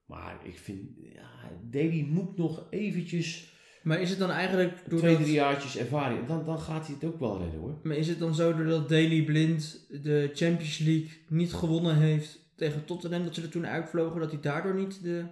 [0.07, 0.81] Maar ik vind,
[1.13, 5.21] ja, moet nog eventjes Maar is het dan eigenlijk twee, doordat...
[5.21, 6.27] drie jaartjes ervaring.
[6.27, 7.79] Dan, dan gaat hij het ook wel redden hoor.
[7.83, 12.85] Maar is het dan zo doordat Daley Blind de Champions League niet gewonnen heeft tegen
[12.85, 15.25] Tottenham, dat ze er toen uitvlogen, dat hij daardoor niet de...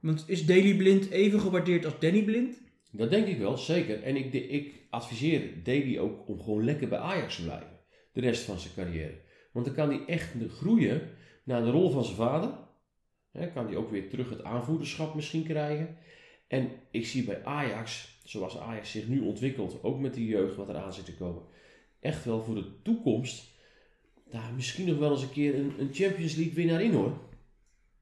[0.00, 2.60] Want is Daley Blind even gewaardeerd als Danny Blind?
[2.90, 4.02] Dat denk ik wel, zeker.
[4.02, 7.78] En ik, ik adviseer Davy ook om gewoon lekker bij Ajax te blijven.
[8.12, 9.14] De rest van zijn carrière.
[9.52, 11.00] Want dan kan hij echt groeien
[11.44, 12.50] naar de rol van zijn vader.
[13.30, 15.96] Hè, kan hij ook weer terug het aanvoerderschap misschien krijgen.
[16.46, 20.68] En ik zie bij Ajax, zoals Ajax zich nu ontwikkelt, ook met de jeugd wat
[20.68, 21.42] er aan zit te komen,
[22.00, 23.50] echt wel voor de toekomst
[24.30, 27.18] daar misschien nog wel eens een keer een, een Champions League winnaar in hoor.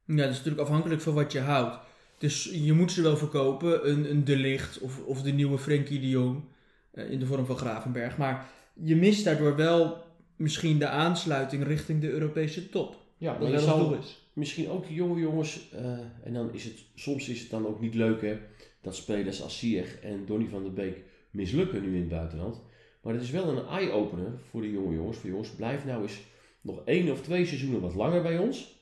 [0.05, 1.78] Ja, dat is natuurlijk afhankelijk van wat je houdt.
[2.18, 6.01] Dus je moet ze wel verkopen, een, een De Ligt of, of de nieuwe Frenkie
[6.01, 6.42] de Jong
[6.90, 8.16] eh, in de vorm van Gravenberg.
[8.16, 10.05] Maar je mist daardoor wel
[10.39, 12.97] misschien de aansluiting richting de Europese top.
[13.16, 14.28] Ja, Dat maar je wel doel is.
[14.32, 17.80] misschien ook die jonge jongens, eh, en dan is het, soms is het dan ook
[17.80, 18.39] niet leuk hè,
[18.80, 22.61] dat spelers als Ziyech en Donny van der Beek mislukken nu in het buitenland.
[23.03, 25.16] Maar het is wel een eye-opener voor de jonge jongens.
[25.16, 26.20] Voor jongens, blijf nou eens
[26.61, 28.76] nog één of twee seizoenen wat langer bij ons.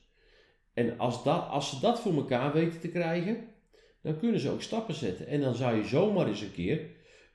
[0.73, 3.37] En als, dat, als ze dat voor elkaar weten te krijgen,
[4.01, 5.27] dan kunnen ze ook stappen zetten.
[5.27, 6.81] En dan zou je zomaar eens een keer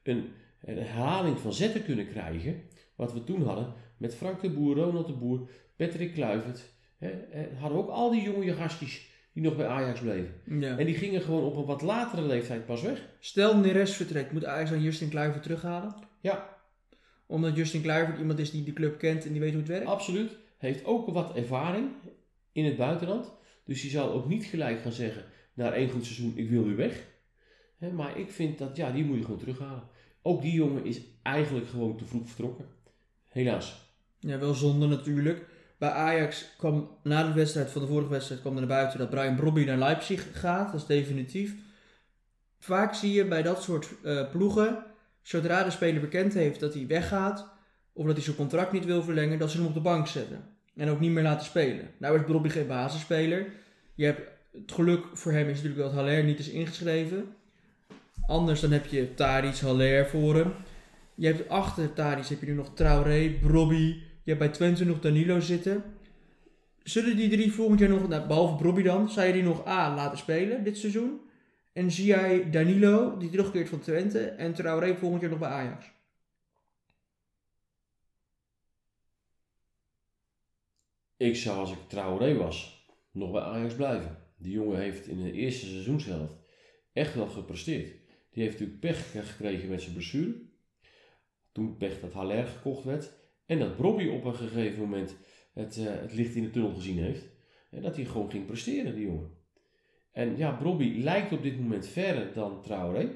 [0.03, 0.29] een,
[0.65, 2.63] een herhaling van zetten kunnen krijgen.
[2.95, 6.73] Wat we toen hadden met Frank de Boer, Ronald de Boer, Patrick Kluivert.
[6.99, 7.11] Hè,
[7.59, 10.35] hadden we ook al die jonge gastjes die nog bij Ajax bleven.
[10.61, 10.79] Ja.
[10.79, 13.09] En die gingen gewoon op een wat latere leeftijd pas weg.
[13.21, 15.95] Stel Neres vertrekt, moet Ajax dan Justin Kluivert terughalen?
[16.21, 16.59] Ja,
[17.27, 19.87] Omdat Justin Kluivert iemand is die de club kent en die weet hoe het werkt?
[19.87, 20.37] absoluut.
[20.59, 21.89] Heeft ook wat ervaring
[22.53, 23.33] in het buitenland.
[23.65, 25.25] Dus die zal ook niet gelijk gaan zeggen,
[25.55, 27.07] na één goed seizoen, ik wil weer weg.
[27.79, 29.83] Hè, maar ik vind dat, ja, die moet je gewoon terughalen.
[30.23, 32.67] Ook die jongen is eigenlijk gewoon te vroeg vertrokken.
[33.29, 33.92] Helaas.
[34.27, 35.45] Ja, wel zonde natuurlijk.
[35.79, 39.11] Bij Ajax kwam na de wedstrijd van de vorige wedstrijd kwam er naar buiten dat
[39.11, 40.73] Brian Brobby naar Leipzig gaat.
[40.73, 41.55] Dat is definitief.
[42.59, 44.85] Vaak zie je bij dat soort eh, ploegen,
[45.23, 47.49] zodra de speler bekend heeft dat hij weggaat,
[47.93, 50.45] of dat hij zijn contract niet wil verlengen, dat ze hem op de bank zetten.
[50.77, 51.91] En ook niet meer laten spelen.
[51.99, 53.47] Nou is Brobby geen basisspeler.
[53.95, 54.21] Je hebt,
[54.53, 57.35] het geluk voor hem is natuurlijk dat Haller niet is ingeschreven.
[58.27, 60.53] Anders dan heb je Tadic, Haller voor hem.
[61.15, 64.03] Je hebt achter Tadic heb je nu nog Traoré, Brobby.
[64.25, 65.85] Je hebt bij Twente nog Danilo zitten.
[66.83, 69.95] Zullen die drie volgend jaar nog, nou, behalve Brobby dan, zou je die nog A
[69.95, 71.21] laten spelen dit seizoen?
[71.73, 75.91] En zie jij Danilo, die terugkeert van Twente, en Traoré volgend jaar nog bij Ajax?
[81.17, 84.19] Ik zou als ik Traoré was, nog bij Ajax blijven.
[84.37, 86.33] Die jongen heeft in de eerste seizoenshelft
[86.93, 87.89] echt wel gepresteerd.
[88.31, 90.43] Die heeft natuurlijk pech gekregen met zijn blessure.
[91.53, 93.22] Toen pech dat Haller gekocht werd.
[93.53, 95.17] En dat Brobby op een gegeven moment
[95.53, 97.29] het, eh, het licht in de tunnel gezien heeft.
[97.71, 99.31] En dat hij gewoon ging presteren, die jongen.
[100.13, 103.11] En ja, Brobby lijkt op dit moment verder dan Traoré.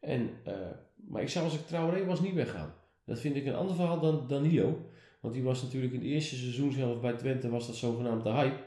[0.00, 0.54] En, eh,
[0.94, 2.74] maar ik zou als ik Traoré was niet weggaan.
[3.04, 4.86] Dat vind ik een ander verhaal dan Danilo.
[5.20, 8.30] Want die was natuurlijk in het eerste seizoen zelf bij Twente was dat zogenaamd de
[8.30, 8.64] hype.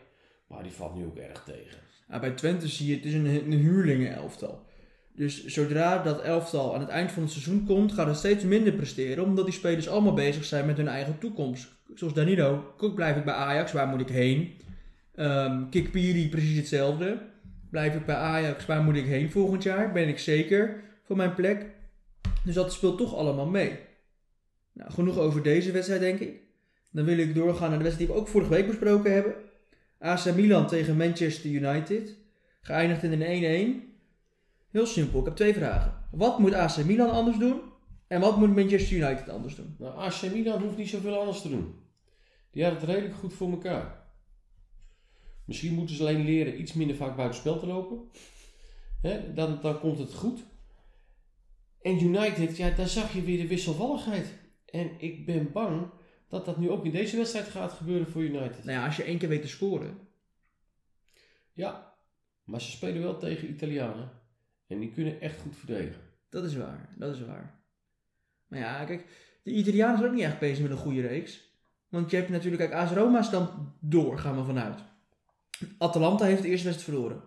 [0.47, 1.79] Maar die valt nu ook erg tegen.
[2.07, 4.65] Ja, bij Twente zie je, het is een, een huurlingen elftal.
[5.15, 8.73] Dus zodra dat elftal aan het eind van het seizoen komt, gaat het steeds minder
[8.73, 9.23] presteren.
[9.23, 11.67] Omdat die spelers allemaal bezig zijn met hun eigen toekomst.
[11.95, 14.53] Zoals Danilo, blijf ik bij Ajax, waar moet ik heen?
[15.15, 17.17] Ehm Kikpiri, precies hetzelfde.
[17.69, 19.91] Blijf ik bij Ajax, waar moet ik heen volgend jaar?
[19.91, 21.65] Ben ik zeker van mijn plek?
[22.43, 23.79] Dus dat speelt toch allemaal mee.
[24.73, 26.41] Nou, genoeg over deze wedstrijd, denk ik.
[26.91, 29.33] Dan wil ik doorgaan naar de wedstrijd die we ook vorige week besproken hebben.
[29.99, 32.15] AC Milan tegen Manchester United.
[32.61, 33.92] Geëindigd in een 1-1.
[34.73, 36.07] Heel simpel, ik heb twee vragen.
[36.11, 37.61] Wat moet AC Milan anders doen?
[38.07, 39.75] En wat moet Manchester United anders doen?
[39.79, 41.75] Nou, AC Milan hoeft niet zoveel anders te doen.
[42.51, 44.07] Die had het redelijk goed voor elkaar.
[45.45, 48.09] Misschien moeten ze alleen leren iets minder vaak buiten spel te lopen.
[49.35, 50.43] Dan, dan komt het goed.
[51.81, 54.33] En United, ja, daar zag je weer de wisselvalligheid.
[54.65, 55.89] En ik ben bang
[56.27, 58.63] dat dat nu ook in deze wedstrijd gaat gebeuren voor United.
[58.63, 59.97] Nou ja, als je één keer weet te scoren.
[61.53, 61.95] Ja,
[62.43, 64.22] maar ze spelen wel tegen Italianen.
[64.73, 66.01] En die kunnen echt goed verdedigen.
[66.29, 67.59] Dat is waar, dat is waar.
[68.47, 69.05] Maar ja, kijk,
[69.43, 71.51] de Italianen zijn ook niet echt bezig met een goede reeks.
[71.89, 74.79] Want je hebt natuurlijk, kijk, AS Roma is dan door, gaan we vanuit.
[75.77, 77.21] Atalanta heeft de eerste wedstrijd verloren.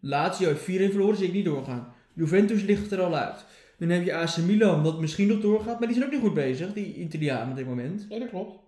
[0.00, 1.92] Lazio heeft 4-1 verloren, zie ik niet doorgaan.
[2.14, 3.44] Juventus ligt er al uit.
[3.78, 6.34] Dan heb je AC Milan, dat misschien nog doorgaat, maar die zijn ook niet goed
[6.34, 8.08] bezig, die Italianen op dit moment.
[8.08, 8.58] Nee, dat klopt.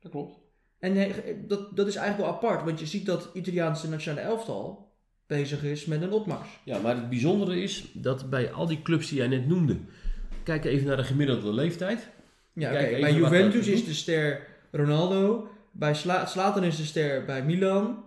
[0.00, 0.38] Dat klopt.
[0.78, 4.87] En eh, dat, dat is eigenlijk wel apart, want je ziet dat Italiaanse nationale elftal
[5.28, 6.48] bezig is met een opmars.
[6.64, 9.76] Ja, maar het bijzondere is dat bij al die clubs die jij net noemde,
[10.42, 12.08] kijk even naar de gemiddelde leeftijd.
[12.52, 15.50] Ja, Bij Juventus is de ster Ronaldo.
[15.70, 18.04] Bij Sla Zlatan is de ster bij Milan.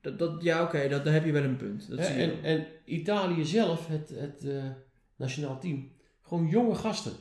[0.00, 1.88] Dat, dat, ja, oké, dat, daar heb je wel een punt.
[1.90, 2.38] Dat zie je en, wel.
[2.42, 4.64] en Italië zelf, het, het eh,
[5.16, 7.12] nationaal team, gewoon jonge gasten.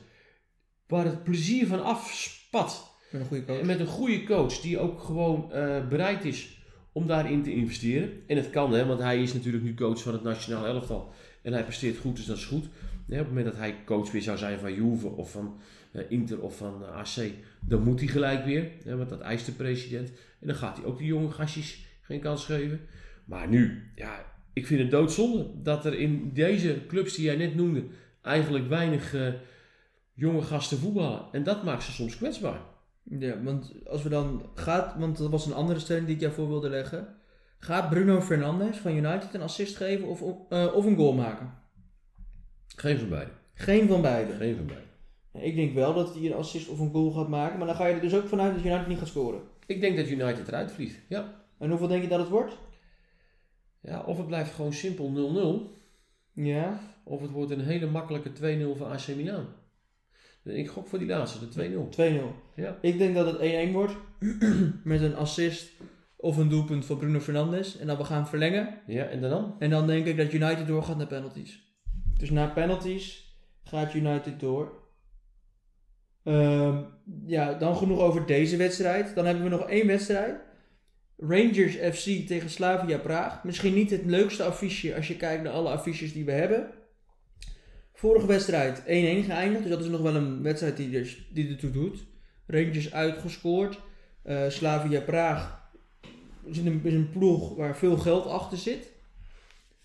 [0.87, 2.93] Waar het plezier van afspat.
[3.11, 3.59] Met een goede coach.
[3.59, 6.59] En met een goede coach die ook gewoon eh, bereid is
[6.95, 8.09] om daarin te investeren.
[8.27, 11.13] En het kan, hè, want hij is natuurlijk nu coach van het nationale elftal.
[11.41, 12.65] En hij presteert goed, dus dat is goed.
[12.65, 15.57] Op het moment dat hij coach weer zou zijn van Juve of van
[15.91, 18.71] eh, Inter of van eh, AC, dan moet hij gelijk weer.
[18.85, 20.09] Want dat eist de president.
[20.39, 22.79] En dan gaat hij ook die jonge gastjes geen kans geven.
[23.25, 27.55] Maar nu, ja, ik vind het doodzonde dat er in deze clubs die jij net
[27.55, 27.83] noemde,
[28.21, 29.27] eigenlijk weinig eh,
[30.13, 31.25] jonge gasten voetballen.
[31.31, 32.59] En dat maakt ze soms kwetsbaar.
[33.09, 36.33] Ja, want als we dan gaat, want dat was een andere stelling die ik jou
[36.33, 37.07] voor wilde leggen.
[37.59, 41.53] Gaat Bruno Fernandes van United een assist geven of, eh, of een goal maken?
[42.67, 43.33] Geen van beiden.
[43.53, 44.33] Geen van beide.
[44.33, 44.89] Geen van beiden.
[45.31, 47.85] Ik denk wel dat hij een assist of een goal gaat maken, maar dan ga
[47.85, 49.41] je er dus ook vanuit dat United niet gaat scoren.
[49.65, 50.99] Ik denk dat United eruit vliegt.
[51.09, 51.33] Ja.
[51.59, 52.57] En hoeveel denk je dat het wordt?
[53.81, 54.03] ja.
[54.05, 56.43] Of het blijft gewoon simpel 0-0.
[56.43, 56.79] Ja.
[57.03, 59.45] Of het wordt een hele makkelijke 2-0 voor AC Milan.
[60.45, 61.89] Ik gok voor die laatste, de 2-0.
[61.89, 62.35] 2-0.
[62.55, 62.77] Ja.
[62.81, 63.93] Ik denk dat het 1-1 wordt.
[64.83, 65.71] met een assist
[66.15, 67.77] of een doelpunt van Bruno Fernandes.
[67.77, 68.81] En dan we gaan verlengen.
[68.87, 69.55] Ja, en dan?
[69.59, 71.63] En dan denk ik dat United doorgaat naar penalties.
[72.17, 74.83] Dus na penalties gaat United door.
[76.23, 76.83] Ehm,
[77.25, 79.15] ja, dan genoeg over deze wedstrijd.
[79.15, 80.41] Dan hebben we nog één wedstrijd.
[81.17, 83.43] Rangers FC tegen Slavia Praag.
[83.43, 86.69] Misschien niet het leukste affiche als je kijkt naar alle affiches die we hebben.
[87.95, 89.61] Vorige wedstrijd 1-1 geëindigd.
[89.61, 92.05] Dus dat is nog wel een wedstrijd die, dus, die ertoe doet.
[92.47, 93.79] Rangers uitgescoord.
[94.23, 95.63] Eh, Slavia Praag
[96.43, 98.93] is een, is een ploeg waar veel geld achter zit.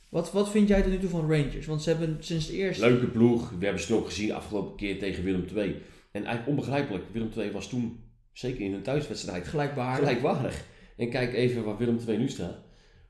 [0.09, 1.67] Wat, wat vind jij tot nu toe van Rangers?
[1.67, 2.89] Want ze hebben sinds de eerste...
[2.89, 3.51] Leuke ploeg.
[3.51, 5.83] We hebben ze ook gezien afgelopen keer tegen Willem II.
[6.11, 7.05] En eigenlijk onbegrijpelijk.
[7.13, 10.09] Willem II was toen, zeker in hun thuiswedstrijd, Gelijkwaardig.
[10.09, 10.65] gelijkwaardig.
[10.97, 12.59] En kijk even waar Willem II nu staat.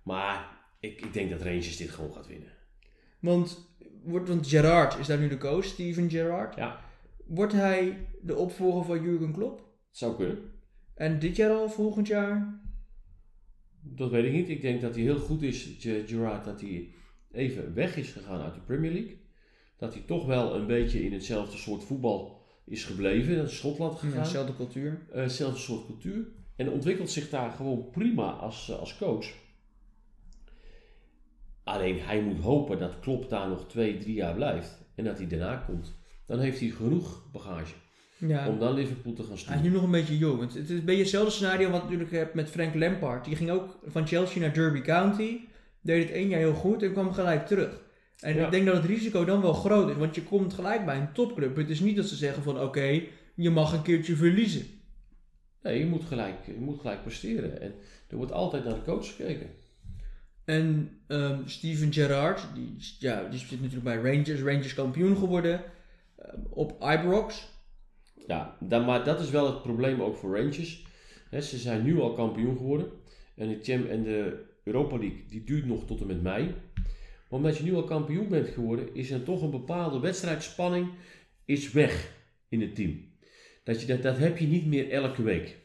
[0.03, 2.53] Maar ik, ik denk dat Rangers dit gewoon gaat winnen.
[3.21, 3.70] Want,
[4.05, 6.55] wordt, want Gerard is daar nu de coach, Steven Gerrard.
[6.57, 6.81] Ja.
[7.27, 9.69] Wordt hij de opvolger van Jurgen Klopp?
[9.91, 10.39] Zou kunnen.
[10.95, 12.61] En dit jaar al, volgend jaar?
[13.83, 14.49] Dat weet ik niet.
[14.49, 16.89] Ik denk dat hij heel goed is, Ge- Gerrard, dat hij
[17.33, 19.19] even weg is gegaan uit de Premier League.
[19.77, 23.43] Dat hij toch wel een beetje in hetzelfde soort voetbal is gebleven.
[23.45, 24.23] Is Schotland Ja, gegaan.
[24.23, 25.07] dezelfde cultuur.
[25.13, 26.27] Eh, hetzelfde soort cultuur.
[26.57, 29.27] En ontwikkelt zich daar gewoon prima als, eh, als coach.
[31.71, 34.79] Alleen hij moet hopen dat Klopp daar nog twee, drie jaar blijft.
[34.95, 35.93] En dat hij daarna komt.
[36.27, 37.75] Dan heeft hij genoeg bagage
[38.19, 38.49] Ja.
[38.49, 39.63] om dan Liverpool te gaan Hij is sturen.
[39.63, 40.41] nu nog een beetje jong.
[40.41, 43.25] Het, het is een beetje hetzelfde scenario wat natuurlijk hebt met Frank Lampard.
[43.25, 45.39] Die ging ook van Chelsea naar Derby County.
[45.83, 47.81] Deed het één jaar heel goed en kwam gelijk terug.
[48.21, 48.45] En Ja.
[48.45, 49.97] ik denk dat het risico dan wel groot is.
[49.97, 51.57] Want je komt gelijk bij een topclub.
[51.57, 53.03] Het is niet dat ze zeggen van oké,
[53.35, 54.67] je mag een keertje verliezen.
[55.63, 57.61] Nee, je moet, gelijk, je moet gelijk presteren.
[57.61, 57.75] En
[58.09, 59.47] er wordt altijd naar de coach gekeken.
[60.45, 64.41] En ehm, Steven Gerrard, die, ja, die zit natuurlijk bij Rangers.
[64.41, 65.63] Rangers kampioen geworden.
[66.17, 67.49] ehm, op Ibrox.
[68.27, 70.87] Ja, dan, maar dat is wel het probleem ook voor Rangers.
[71.31, 72.91] Ze zijn nu al kampioen geworden.
[73.37, 76.45] En de, Cham- en de Europa League die duurt nog tot en met mei.
[77.29, 80.89] Maar omdat je nu al kampioen bent geworden, is er toch een bepaalde wedstrijdspanning
[81.45, 82.13] is weg
[82.49, 83.09] in het team.
[83.65, 85.57] Dat, je, dat, dat heb je niet meer elke week.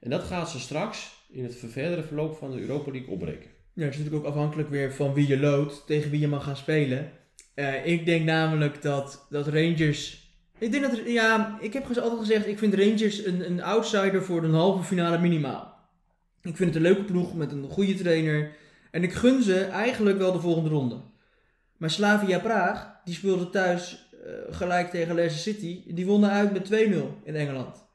[0.00, 3.50] En dat gaat ze straks in het verdere verloop van de Europa League opbreken.
[3.74, 6.44] Ja, het is natuurlijk ook afhankelijk weer van wie je loodt, tegen wie je mag
[6.44, 7.10] gaan spelen.
[7.54, 10.32] Eh, ik denk namelijk dat, dat Rangers.
[10.58, 14.44] Ik denk dat, ja, ik heb altijd gezegd, ik vind Rangers een, een outsider voor
[14.44, 15.74] een halve finale minimaal.
[16.42, 18.56] Ik vind het een leuke ploeg met een goede trainer.
[18.90, 21.00] En ik gun ze eigenlijk wel de volgende ronde.
[21.76, 25.94] Maar Slavia Praag, die speelde thuis eh, gelijk tegen Leicester City.
[25.94, 26.74] Die wonnen uit met 2-0
[27.24, 27.86] in Engeland.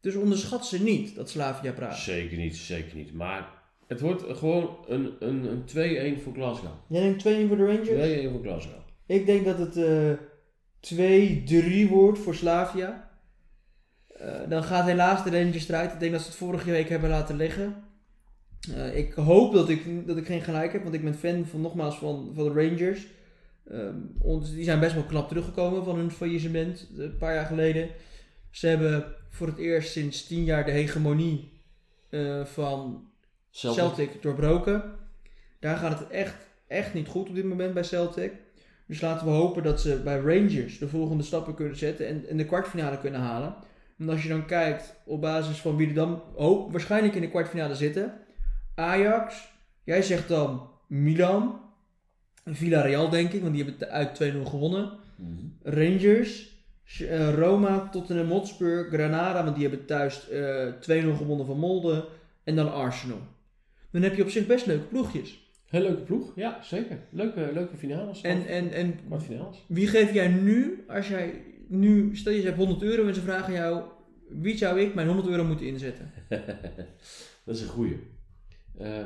[0.00, 1.98] Dus onderschat ze niet, dat Slavia Praag.
[1.98, 3.12] Zeker niet, zeker niet.
[3.12, 3.57] Maar
[3.88, 6.70] het wordt gewoon een, een, een 2-1 voor Glasgow.
[6.70, 8.30] 2-1 Jij denkt 2-1 voor de Rangers?
[8.30, 8.80] voor Glasgow.
[9.06, 10.12] Ik denk dat het eh
[10.80, 13.10] 2-3 wordt voor Slavia.
[14.08, 15.92] Eh, dan gaat helaas de Rangers eruit.
[15.92, 17.84] Ik denk dat ze het vorige week hebben laten liggen.
[18.74, 21.60] Eh, ik hoop dat ik, dat ik geen gelijk heb, want ik ben fan van,
[21.60, 23.06] nogmaals van, van de Rangers.
[23.68, 27.88] Ehm, ons, die zijn best wel knap teruggekomen van hun faillissement een paar jaar geleden.
[28.50, 31.56] Ze hebben voor het eerst sinds 10 jaar de hegemonie
[32.44, 33.07] van
[33.50, 33.82] Celtic.
[33.82, 34.82] Celtic doorbroken.
[35.58, 36.36] Daar gaat het echt,
[36.66, 38.32] echt niet goed op dit moment bij Celtic.
[38.86, 42.36] Dus laten we hopen dat ze bij Rangers de volgende stappen kunnen zetten en, en
[42.36, 43.54] de kwartfinale kunnen halen.
[43.98, 47.30] En als je dan kijkt op basis van wie er dan oh, waarschijnlijk in de
[47.30, 48.12] kwartfinale zitten.
[48.74, 49.48] Ajax,
[49.84, 51.60] jij zegt dan Milan.
[52.44, 54.92] Villarreal denk ik, want die hebben het uit 2-0 gewonnen.
[55.16, 55.30] Mhm.
[55.62, 56.56] Rangers,
[56.98, 62.08] eh, Roma, Tottenham Hotspur, Granada, want die hebben thuis eh 2-0 gewonnen van Molde.
[62.44, 63.20] En dan Arsenal.
[63.90, 65.46] Dan heb je op zich best leuke ploegjes.
[65.68, 67.00] Heel leuke ploeg, ja zeker.
[67.10, 68.20] Leuke, leuke finales.
[68.20, 69.64] En, en, en kwartfinales.
[69.68, 73.52] wie geef jij nu, als jij nu, stel je hebt 100 euro en ze vragen
[73.52, 73.82] jou,
[74.28, 76.12] wie zou ik mijn 100 euro moeten inzetten?
[77.44, 78.00] Dat is een goeie.
[78.78, 79.04] Eh,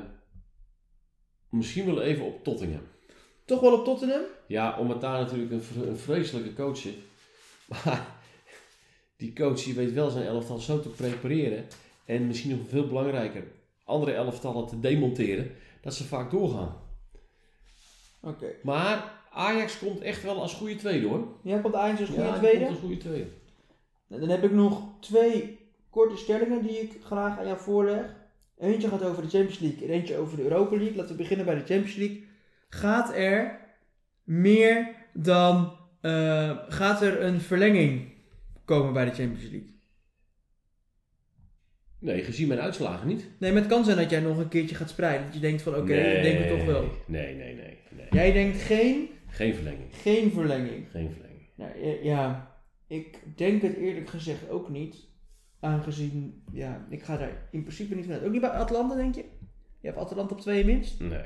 [1.49, 2.83] misschien wel even op Tottingham.
[3.45, 4.23] Toch wel op Tottenham?
[4.47, 6.97] Ja, omdat daar natuurlijk een, een vreselijke coach zit.
[7.69, 8.07] Maar
[9.17, 11.65] die coach die weet wel zijn elftal zo te prepareren.
[12.05, 13.45] En misschien nog veel belangrijker,
[13.93, 15.51] andere elftallen te demonteren.
[15.81, 16.77] Dat ze vaak doorgaan.
[18.21, 18.47] Oké.
[18.63, 21.27] Maar Ajax komt echt wel als goede tweede hoor.
[21.43, 22.59] Jij komt Ajax als goede Ja, tweede?
[22.59, 23.27] komt als goede tweede.
[24.07, 25.59] Nou, Dan heb ik nog twee
[25.91, 28.15] korte stellingen die ik graag aan jou voorleg.
[28.59, 30.97] Eentje gaat over de Champions League en eentje over de Europa League.
[30.97, 32.25] Laten we beginnen bij de Champions League.
[32.69, 33.59] Gaat er
[34.25, 35.73] meer dan...
[36.01, 38.13] eh, gaat er een verlenging
[38.65, 39.72] komen bij de Champions League?
[42.03, 43.29] Nee, gezien mijn uitslagen niet.
[43.39, 45.25] Nee, maar het kan zijn dat jij nog een keertje gaat spreiden.
[45.27, 46.85] Dat je denkt van, oké, ik denk het toch wel.
[47.07, 47.79] Nee, nee, nee.
[47.91, 48.07] nee.
[48.11, 49.89] Jij denkt geen, Geen verlenging.
[49.91, 50.91] geen verlenging.
[50.91, 51.41] Geen verlenging.
[51.55, 51.71] Nou,
[52.03, 52.51] ja,
[52.87, 54.97] ik denk het eerlijk gezegd ook niet.
[55.61, 58.25] Aangezien, ja, ik ga daar in principe niet vanuit.
[58.25, 59.25] Ook niet bij Atlanta, denk je?
[59.81, 61.01] Je hebt Atlanta op twee minst.
[61.01, 61.25] Nee.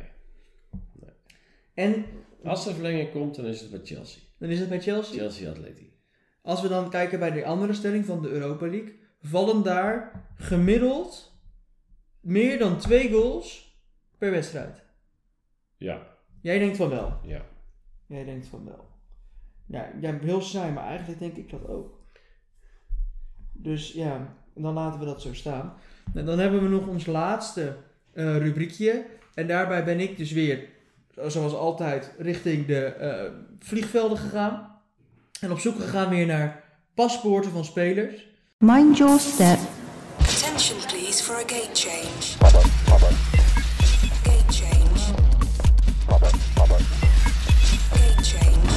[1.75, 2.05] En
[2.45, 4.21] Als er verlenging komt, dan is het bij Chelsea.
[4.39, 5.19] dan is het bij Chelsea.
[5.19, 5.93] Chelsea Atleti.
[6.43, 8.95] Als we dan kijken bij de andere stelling van de Europa League,
[9.27, 11.39] vallen daar gemiddeld
[12.21, 13.77] meer dan twee goals
[14.19, 14.83] per wedstrijd.
[15.77, 16.07] Ja,
[16.41, 17.19] Jij denkt van wel.
[17.23, 17.45] ja.
[18.07, 18.89] Jij denkt van wel.
[19.67, 22.01] Ja, jij bent heel saai, maar eigenlijk denk ik dat ook.
[23.53, 25.75] Dus ja, dan laten we dat zo staan.
[26.15, 27.77] En dan hebben we nog ons laatste
[28.13, 29.07] eh, rubriekje.
[29.35, 30.69] En daarbij ben ik dus weer,
[31.27, 34.81] zoals altijd, richting de eh, vliegvelden gegaan.
[35.41, 36.65] En op zoek gegaan weer naar
[36.95, 38.29] paspoorten van spelers.
[38.65, 39.59] Mind your step.
[40.19, 42.39] Attention please for a gate change.
[44.25, 45.13] Gate change.
[47.93, 48.73] Gate change.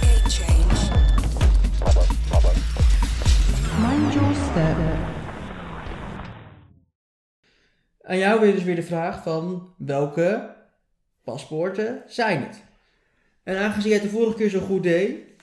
[0.00, 0.90] Gate change.
[3.80, 4.76] Mind your step.
[8.02, 10.54] Aan jou weer dus weer de vraag van welke
[11.24, 12.62] paspoorten zijn het?
[13.42, 15.33] En aangezien jij het de vorige keer zo goed deed,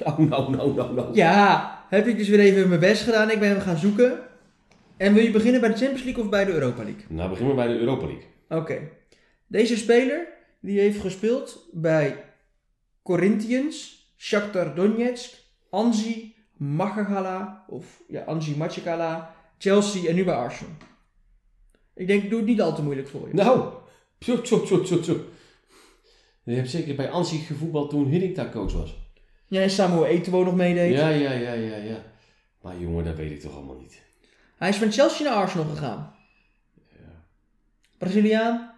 [0.04, 1.14] Nou, nou, nou, nou, nou.
[1.14, 3.30] Ja, heb ik dus weer even mijn best gedaan.
[3.30, 4.18] Ik ben hem gaan zoeken.
[4.96, 7.04] En wil je beginnen bij de Champions League of bij de Europa League?
[7.08, 8.24] Nou, beginnen we bij de Europa League.
[8.48, 8.88] Oké.
[9.46, 10.28] Deze speler
[10.60, 12.24] die heeft gespeeld bij
[13.02, 15.34] Corinthians, Shakhtar Donetsk,
[15.70, 20.72] Anzi Machagala of ja, Anzi Machagala, Chelsea en nu bij Arsenal.
[21.94, 23.34] Ik denk, ik doe het niet al te moeilijk voor je.
[23.34, 23.72] Nou,
[24.18, 25.16] tjo, tjo, tjo, tjo, tjo.
[26.42, 29.09] Je hebt zeker bij Ansi gevoetbald toen Hiddink daar coach was.
[29.50, 30.92] Ja, en Samuel Eto'o nog meedeed.
[30.92, 32.02] Ja, ja, ja, ja, ja.
[32.60, 34.02] Maar jongen, dat weet ik toch allemaal niet.
[34.56, 36.14] Hij is van Chelsea naar Arsenal gegaan.
[37.98, 38.72] Braziliaan.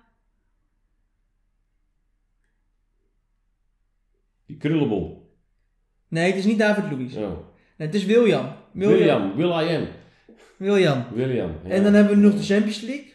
[4.46, 5.36] Die krullenbol.
[6.08, 7.16] Nee, het is niet David Luiz.
[7.16, 7.22] Oh.
[7.76, 8.52] Nee, het is William.
[8.70, 9.88] William, Will I am.
[10.56, 11.04] William.
[11.12, 11.50] William.
[11.64, 11.70] ja.
[11.70, 13.12] En dan hebben we nog de Champions League.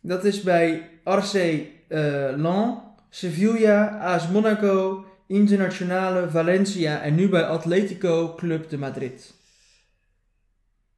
[0.00, 8.34] Dat is bij RC eh Lens, Sevilla, AS Monaco, Internationale, Valencia en nu bij Atletico
[8.36, 9.34] Club de Madrid.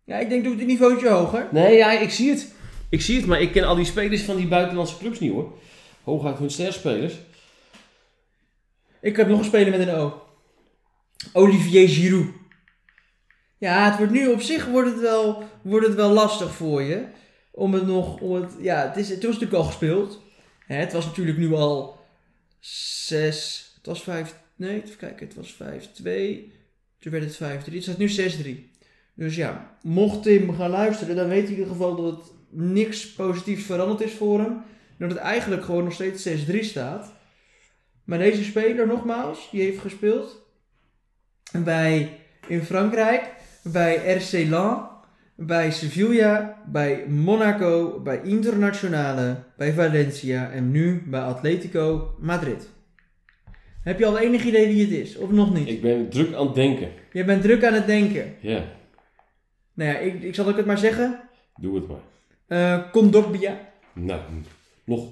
[0.05, 1.49] Ja, ik denk doe het een niveautje hoger.
[1.51, 2.55] Nee, ja, ik zie het.
[2.89, 5.59] Ik zie het, maar ik ken al die spelers van die buitenlandse clubs niet hoor.
[6.03, 7.15] Hooguit hun sterspelers.
[9.01, 10.23] Ik heb nog een speler met een O.
[11.33, 12.27] Olivier Giroud.
[13.59, 17.05] Ja, het wordt nu op zich wordt het wel, wordt het wel lastig voor je.
[17.51, 20.23] Om het nog, om het, ja, het, is, het was natuurlijk al gespeeld.
[20.67, 22.01] Hè, het was natuurlijk nu al
[22.61, 24.41] zes Het was 5...
[24.57, 25.27] Nee, even kijken.
[25.27, 25.57] Het was 5-2.
[26.99, 27.73] Toen werd het 5-3.
[27.73, 28.71] Het staat nu 6-3.
[29.15, 33.13] Dus ja, mocht Tim gaan luisteren, dan weet hij in ieder geval dat het niks
[33.13, 34.63] positiefs veranderd is voor hem.
[34.99, 37.13] Dat het eigenlijk gewoon nog steeds 6-3 staat.
[38.05, 40.47] Maar deze speler, nogmaals, die heeft gespeeld
[41.53, 42.19] bij,
[42.49, 43.31] in Frankrijk,
[43.63, 44.81] bij RC Lens,
[45.35, 52.71] bij Sevilla, bij Monaco, bij Internationale, bij Valencia en nu bij Atletico Madrid.
[53.83, 55.69] Heb je al enig idee wie het is, of nog niet?
[55.69, 56.89] Ik ben druk aan het denken.
[57.13, 58.35] Je bent druk aan het denken.
[58.41, 58.65] Ja,
[59.75, 61.21] Nou ja, ik, ik zal ook het maar zeggen.
[61.57, 62.01] doe het maar.
[62.47, 63.61] Eh Kondogbia.
[63.93, 64.21] Nou,
[64.85, 65.09] nog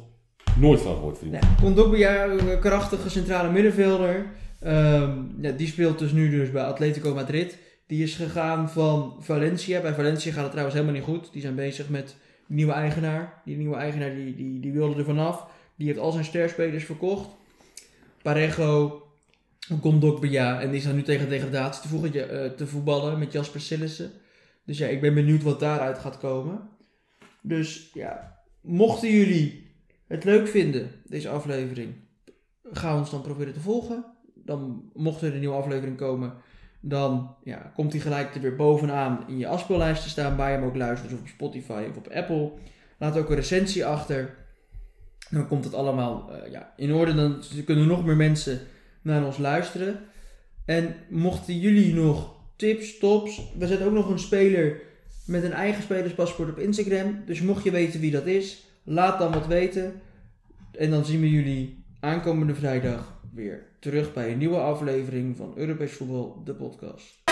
[0.56, 1.38] nooit van gehoord, vriend.
[1.62, 4.26] Kondogbia, een krachtige centrale middenvelder.
[4.60, 7.58] Ehm, ja, die speelt dus nu dus bij Atletico Madrid.
[7.86, 9.80] Die is gegaan van Valencia.
[9.80, 11.32] Bij Valencia gaat het trouwens helemaal niet goed.
[11.32, 12.16] Die zijn bezig met
[12.46, 13.42] nieuwe eigenaar.
[13.44, 15.46] Die nieuwe eigenaar die, die, die wilde er vanaf.
[15.76, 17.28] Die heeft al zijn sterspelers verkocht.
[18.22, 19.02] Parejo,
[19.80, 20.60] Kondogbia.
[20.60, 24.10] En die staan nu tegen degradatie te, eh, te voetballen met Jasper Sillissen.
[24.64, 26.68] Dus ja, ik ben benieuwd wat daaruit gaat komen.
[27.42, 29.72] Dus ja, mochten jullie
[30.06, 31.94] het leuk vinden, deze aflevering,
[32.72, 34.04] ga ons dan proberen te volgen.
[34.34, 36.34] Dan mocht er een nieuwe aflevering komen,
[36.80, 40.56] dan ja, komt die gelijk er weer bovenaan in je afspeellijst te staan, waar je
[40.56, 42.52] hem ook luistert, of op Spotify of op Apple.
[42.98, 44.38] Laat ook een recensie achter.
[45.30, 48.60] Dan komt het allemaal eh, ja, in orde, dan kunnen nog meer mensen
[49.02, 49.98] naar ons luisteren.
[50.64, 54.80] En mochten jullie nog tips, tops, we zetten ook nog een speler
[55.26, 57.22] met een eigen spelerspaspoort op Instagram.
[57.26, 60.00] Dus mocht je weten wie dat is, laat dan wat weten.
[60.72, 65.92] En dan zien we jullie aankomende vrijdag weer terug bij een nieuwe aflevering van Europees
[65.92, 67.22] Voetbal, de podcast.